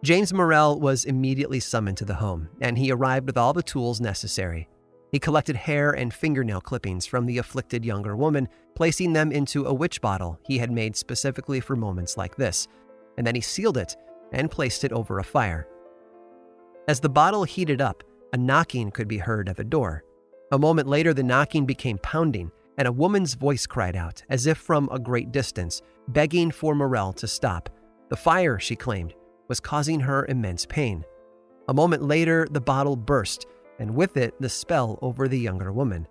James 0.03 0.33
Murrell 0.33 0.81
was 0.81 1.05
immediately 1.05 1.61
summoned 1.61 1.95
to 1.97 2.05
the 2.05 2.15
home, 2.15 2.49
and 2.59 2.77
he 2.77 2.91
arrived 2.91 3.25
with 3.25 3.37
all 3.37 3.53
the 3.53 3.63
tools 3.63 4.01
necessary. 4.01 4.67
He 5.13 5.19
collected 5.19 5.55
hair 5.55 5.91
and 5.91 6.13
fingernail 6.13 6.59
clippings 6.59 7.05
from 7.05 7.25
the 7.25 7.37
afflicted 7.37 7.85
younger 7.85 8.17
woman, 8.17 8.49
placing 8.75 9.13
them 9.13 9.31
into 9.31 9.65
a 9.65 9.73
witch 9.73 10.01
bottle 10.01 10.39
he 10.45 10.57
had 10.57 10.71
made 10.71 10.97
specifically 10.97 11.61
for 11.61 11.77
moments 11.77 12.17
like 12.17 12.35
this, 12.35 12.67
and 13.17 13.25
then 13.25 13.35
he 13.35 13.41
sealed 13.41 13.77
it 13.77 13.95
and 14.33 14.51
placed 14.51 14.83
it 14.83 14.91
over 14.91 15.19
a 15.19 15.23
fire. 15.23 15.67
As 16.85 16.99
the 16.99 17.09
bottle 17.09 17.45
heated 17.45 17.79
up, 17.79 18.03
a 18.33 18.37
knocking 18.37 18.91
could 18.91 19.07
be 19.07 19.17
heard 19.17 19.47
at 19.47 19.55
the 19.55 19.63
door. 19.63 20.03
A 20.51 20.59
moment 20.59 20.87
later, 20.87 21.13
the 21.13 21.23
knocking 21.23 21.65
became 21.65 21.97
pounding, 21.99 22.51
and 22.77 22.87
a 22.87 22.91
woman's 22.91 23.35
voice 23.35 23.65
cried 23.65 23.95
out, 23.95 24.21
as 24.29 24.47
if 24.47 24.57
from 24.57 24.89
a 24.91 24.99
great 24.99 25.31
distance, 25.31 25.81
begging 26.09 26.51
for 26.51 26.75
Murrell 26.75 27.13
to 27.13 27.27
stop. 27.27 27.69
The 28.09 28.17
fire, 28.17 28.59
she 28.59 28.75
claimed, 28.75 29.13
was 29.47 29.61
causing 29.61 30.01
her 30.01 30.25
immense 30.25 30.65
pain. 30.65 31.05
A 31.69 31.73
moment 31.73 32.03
later, 32.03 32.47
the 32.51 32.59
bottle 32.59 32.97
burst, 32.97 33.45
and 33.79 33.95
with 33.95 34.17
it, 34.17 34.33
the 34.41 34.49
spell 34.49 34.99
over 35.01 35.29
the 35.29 35.39
younger 35.39 35.71
woman. 35.71 36.05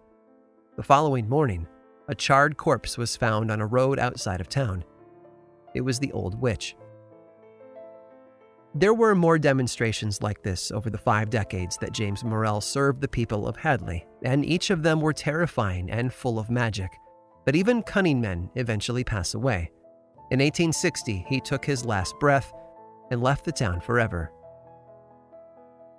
The 0.76 0.82
following 0.82 1.28
morning, 1.28 1.66
a 2.08 2.14
charred 2.14 2.56
corpse 2.56 2.96
was 2.96 3.14
found 3.14 3.50
on 3.50 3.61
a 3.61 3.66
road 3.66 3.98
outside 3.98 4.40
of 4.40 4.48
town. 4.48 4.85
It 5.74 5.82
was 5.82 5.98
the 5.98 6.12
old 6.12 6.40
witch. 6.40 6.76
There 8.74 8.94
were 8.94 9.14
more 9.14 9.38
demonstrations 9.38 10.22
like 10.22 10.42
this 10.42 10.70
over 10.70 10.88
the 10.88 10.96
five 10.96 11.28
decades 11.28 11.76
that 11.78 11.92
James 11.92 12.24
Murrell 12.24 12.62
served 12.62 13.02
the 13.02 13.08
people 13.08 13.46
of 13.46 13.56
Hadleigh, 13.56 14.06
and 14.22 14.46
each 14.46 14.70
of 14.70 14.82
them 14.82 15.02
were 15.02 15.12
terrifying 15.12 15.90
and 15.90 16.11
full 16.11 16.38
of 16.38 16.50
magic. 16.50 16.90
But 17.44 17.54
even 17.54 17.82
cunning 17.82 18.18
men 18.18 18.48
eventually 18.54 19.04
pass 19.04 19.35
away. 19.35 19.70
In 20.30 20.38
1860, 20.38 21.26
he 21.28 21.38
took 21.38 21.66
his 21.66 21.85
last 21.85 22.14
breath 22.18 22.50
and 23.11 23.22
left 23.22 23.44
the 23.44 23.52
town 23.52 23.78
forever. 23.78 24.32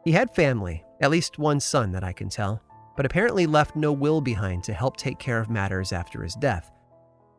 He 0.04 0.12
had 0.12 0.34
family, 0.34 0.84
at 1.00 1.12
least 1.12 1.38
one 1.38 1.60
son 1.60 1.92
that 1.92 2.04
I 2.04 2.12
can 2.12 2.28
tell, 2.28 2.60
but 2.98 3.06
apparently 3.06 3.46
left 3.46 3.76
no 3.76 3.94
will 3.94 4.20
behind 4.20 4.64
to 4.64 4.74
help 4.74 4.98
take 4.98 5.20
care 5.20 5.40
of 5.40 5.50
matters 5.50 5.94
after 5.94 6.24
his 6.24 6.34
death. 6.34 6.72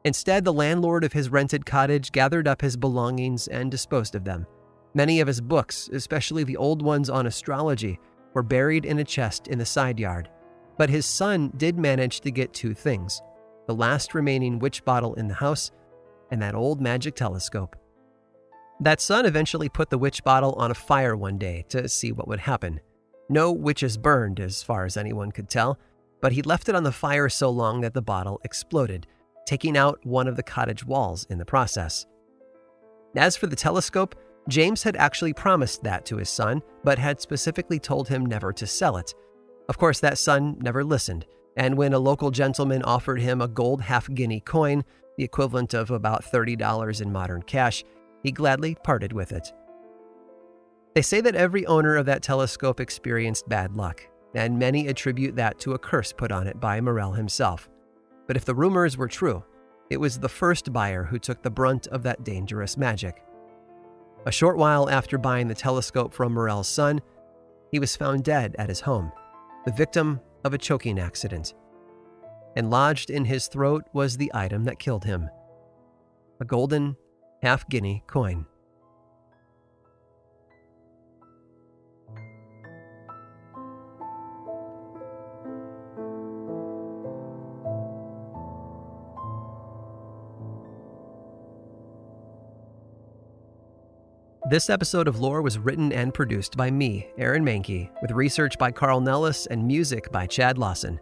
Instead, 0.04 0.44
the 0.44 0.52
landlord 0.52 1.02
of 1.02 1.12
his 1.12 1.28
rented 1.28 1.66
cottage 1.66 2.12
gathered 2.12 2.46
up 2.46 2.60
his 2.60 2.76
belongings 2.76 3.48
and 3.48 3.68
disposed 3.68 4.14
of 4.14 4.22
them. 4.22 4.46
Many 4.94 5.20
of 5.20 5.26
his 5.26 5.40
books, 5.40 5.90
especially 5.92 6.44
the 6.44 6.56
old 6.56 6.80
ones 6.80 7.10
on 7.10 7.26
astrology, 7.26 7.98
were 8.32 8.42
buried 8.42 8.84
in 8.84 9.00
a 9.00 9.04
chest 9.04 9.48
in 9.48 9.58
the 9.58 9.66
side 9.66 9.98
yard. 9.98 10.28
But 10.78 10.90
his 10.90 11.06
son 11.06 11.52
did 11.56 11.78
manage 11.78 12.20
to 12.20 12.30
get 12.30 12.52
two 12.52 12.74
things 12.74 13.20
the 13.66 13.74
last 13.74 14.14
remaining 14.14 14.58
witch 14.58 14.84
bottle 14.84 15.14
in 15.14 15.26
the 15.26 15.34
house 15.34 15.70
and 16.30 16.42
that 16.42 16.54
old 16.54 16.80
magic 16.82 17.14
telescope. 17.14 17.76
That 18.80 19.00
son 19.00 19.24
eventually 19.24 19.70
put 19.70 19.88
the 19.88 19.96
witch 19.98 20.22
bottle 20.22 20.52
on 20.54 20.70
a 20.70 20.74
fire 20.74 21.16
one 21.16 21.38
day 21.38 21.64
to 21.70 21.88
see 21.88 22.12
what 22.12 22.28
would 22.28 22.40
happen. 22.40 22.80
No 23.30 23.52
witches 23.52 23.96
burned, 23.96 24.38
as 24.38 24.62
far 24.62 24.84
as 24.84 24.98
anyone 24.98 25.32
could 25.32 25.48
tell, 25.48 25.78
but 26.20 26.32
he 26.32 26.42
left 26.42 26.68
it 26.68 26.74
on 26.74 26.82
the 26.82 26.92
fire 26.92 27.28
so 27.28 27.48
long 27.48 27.80
that 27.80 27.94
the 27.94 28.02
bottle 28.02 28.40
exploded, 28.44 29.06
taking 29.46 29.76
out 29.78 30.04
one 30.04 30.28
of 30.28 30.36
the 30.36 30.42
cottage 30.42 30.84
walls 30.84 31.26
in 31.30 31.38
the 31.38 31.44
process. 31.44 32.04
As 33.16 33.36
for 33.36 33.46
the 33.46 33.56
telescope, 33.56 34.14
James 34.48 34.82
had 34.82 34.96
actually 34.96 35.32
promised 35.32 35.82
that 35.82 36.04
to 36.06 36.16
his 36.16 36.28
son, 36.28 36.62
but 36.82 36.98
had 36.98 37.20
specifically 37.20 37.78
told 37.78 38.08
him 38.08 38.26
never 38.26 38.52
to 38.52 38.66
sell 38.66 38.96
it. 38.96 39.14
Of 39.68 39.78
course, 39.78 40.00
that 40.00 40.18
son 40.18 40.58
never 40.60 40.84
listened, 40.84 41.24
and 41.56 41.76
when 41.76 41.94
a 41.94 41.98
local 41.98 42.30
gentleman 42.30 42.82
offered 42.82 43.20
him 43.20 43.40
a 43.40 43.48
gold 43.48 43.80
half 43.80 44.12
guinea 44.12 44.40
coin, 44.40 44.84
the 45.16 45.24
equivalent 45.24 45.72
of 45.72 45.90
about 45.90 46.24
$30 46.24 47.00
in 47.00 47.12
modern 47.12 47.42
cash, 47.42 47.84
he 48.22 48.32
gladly 48.32 48.76
parted 48.82 49.12
with 49.12 49.32
it. 49.32 49.52
They 50.94 51.02
say 51.02 51.20
that 51.22 51.34
every 51.34 51.66
owner 51.66 51.96
of 51.96 52.06
that 52.06 52.22
telescope 52.22 52.80
experienced 52.80 53.48
bad 53.48 53.76
luck, 53.76 54.02
and 54.34 54.58
many 54.58 54.88
attribute 54.88 55.36
that 55.36 55.58
to 55.60 55.72
a 55.72 55.78
curse 55.78 56.12
put 56.12 56.32
on 56.32 56.46
it 56.46 56.60
by 56.60 56.80
Murrell 56.80 57.12
himself. 57.12 57.68
But 58.26 58.36
if 58.36 58.44
the 58.44 58.54
rumors 58.54 58.96
were 58.96 59.08
true, 59.08 59.44
it 59.90 59.98
was 59.98 60.18
the 60.18 60.28
first 60.28 60.72
buyer 60.72 61.04
who 61.04 61.18
took 61.18 61.42
the 61.42 61.50
brunt 61.50 61.86
of 61.88 62.02
that 62.02 62.24
dangerous 62.24 62.76
magic. 62.76 63.24
A 64.26 64.32
short 64.32 64.56
while 64.56 64.88
after 64.88 65.18
buying 65.18 65.48
the 65.48 65.54
telescope 65.54 66.14
from 66.14 66.32
Murrell's 66.32 66.68
son, 66.68 67.00
he 67.70 67.78
was 67.78 67.96
found 67.96 68.24
dead 68.24 68.56
at 68.58 68.68
his 68.70 68.80
home, 68.80 69.12
the 69.66 69.72
victim 69.72 70.20
of 70.44 70.54
a 70.54 70.58
choking 70.58 70.98
accident. 70.98 71.54
And 72.56 72.70
lodged 72.70 73.10
in 73.10 73.24
his 73.26 73.48
throat 73.48 73.84
was 73.92 74.16
the 74.16 74.30
item 74.32 74.64
that 74.64 74.78
killed 74.78 75.04
him 75.04 75.28
a 76.40 76.44
golden 76.44 76.96
half 77.42 77.68
guinea 77.68 78.02
coin. 78.06 78.46
This 94.54 94.70
episode 94.70 95.08
of 95.08 95.18
Lore 95.18 95.42
was 95.42 95.58
written 95.58 95.92
and 95.92 96.14
produced 96.14 96.56
by 96.56 96.70
me, 96.70 97.08
Aaron 97.18 97.44
Mahnke, 97.44 97.90
with 98.00 98.12
research 98.12 98.56
by 98.56 98.70
Carl 98.70 99.00
Nellis 99.00 99.46
and 99.46 99.66
music 99.66 100.12
by 100.12 100.28
Chad 100.28 100.58
Lawson. 100.58 101.00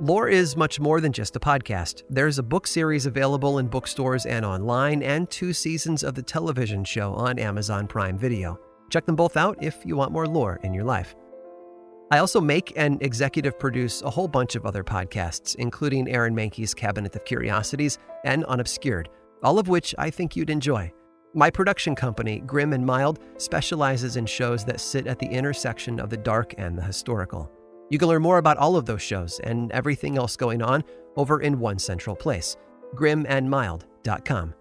Lore 0.00 0.28
is 0.28 0.54
much 0.54 0.78
more 0.78 1.00
than 1.00 1.10
just 1.10 1.34
a 1.34 1.40
podcast. 1.40 2.02
There's 2.10 2.38
a 2.38 2.42
book 2.42 2.66
series 2.66 3.06
available 3.06 3.58
in 3.58 3.68
bookstores 3.68 4.26
and 4.26 4.44
online, 4.44 5.02
and 5.02 5.30
two 5.30 5.54
seasons 5.54 6.02
of 6.02 6.14
the 6.14 6.22
television 6.22 6.84
show 6.84 7.14
on 7.14 7.38
Amazon 7.38 7.86
Prime 7.86 8.18
Video. 8.18 8.60
Check 8.90 9.06
them 9.06 9.16
both 9.16 9.38
out 9.38 9.56
if 9.62 9.78
you 9.86 9.96
want 9.96 10.12
more 10.12 10.26
lore 10.26 10.60
in 10.62 10.74
your 10.74 10.84
life. 10.84 11.16
I 12.10 12.18
also 12.18 12.38
make 12.38 12.74
and 12.76 13.02
executive 13.02 13.58
produce 13.58 14.02
a 14.02 14.10
whole 14.10 14.28
bunch 14.28 14.56
of 14.56 14.66
other 14.66 14.84
podcasts, 14.84 15.54
including 15.54 16.06
Aaron 16.10 16.36
Mahnke's 16.36 16.74
Cabinet 16.74 17.16
of 17.16 17.24
Curiosities 17.24 17.96
and 18.24 18.44
Unobscured, 18.44 19.08
all 19.42 19.58
of 19.58 19.68
which 19.68 19.94
I 19.96 20.10
think 20.10 20.36
you'd 20.36 20.50
enjoy. 20.50 20.92
My 21.36 21.50
production 21.50 21.96
company, 21.96 22.38
Grim 22.38 22.72
and 22.72 22.86
Mild, 22.86 23.18
specializes 23.38 24.16
in 24.16 24.24
shows 24.24 24.64
that 24.66 24.80
sit 24.80 25.08
at 25.08 25.18
the 25.18 25.26
intersection 25.26 25.98
of 25.98 26.08
the 26.08 26.16
dark 26.16 26.54
and 26.58 26.78
the 26.78 26.82
historical. 26.82 27.50
You 27.90 27.98
can 27.98 28.06
learn 28.06 28.22
more 28.22 28.38
about 28.38 28.56
all 28.56 28.76
of 28.76 28.86
those 28.86 29.02
shows 29.02 29.40
and 29.40 29.72
everything 29.72 30.16
else 30.16 30.36
going 30.36 30.62
on 30.62 30.84
over 31.16 31.40
in 31.40 31.58
one 31.58 31.80
central 31.80 32.14
place, 32.14 32.56
grimandmild.com. 32.94 34.54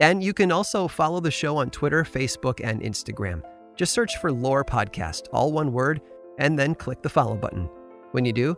And 0.00 0.22
you 0.22 0.34
can 0.34 0.52
also 0.52 0.88
follow 0.88 1.20
the 1.20 1.30
show 1.30 1.56
on 1.56 1.70
Twitter, 1.70 2.04
Facebook, 2.04 2.60
and 2.62 2.82
Instagram. 2.82 3.42
Just 3.74 3.94
search 3.94 4.18
for 4.18 4.30
Lore 4.30 4.64
Podcast, 4.64 5.28
all 5.32 5.52
one 5.52 5.72
word, 5.72 6.02
and 6.38 6.58
then 6.58 6.74
click 6.74 7.02
the 7.02 7.08
follow 7.08 7.34
button. 7.34 7.68
When 8.12 8.26
you 8.26 8.32
do, 8.34 8.56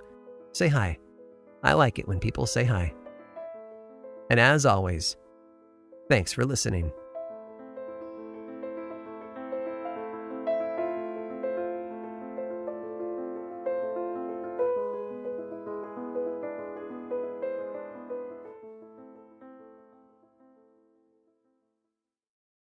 say 0.52 0.66
hi. 0.66 0.98
I 1.62 1.74
like 1.74 1.98
it 1.98 2.08
when 2.08 2.18
people 2.18 2.46
say 2.46 2.64
hi. 2.64 2.92
And 4.30 4.40
as 4.40 4.66
always, 4.66 5.16
thanks 6.08 6.32
for 6.32 6.44
listening. 6.44 6.92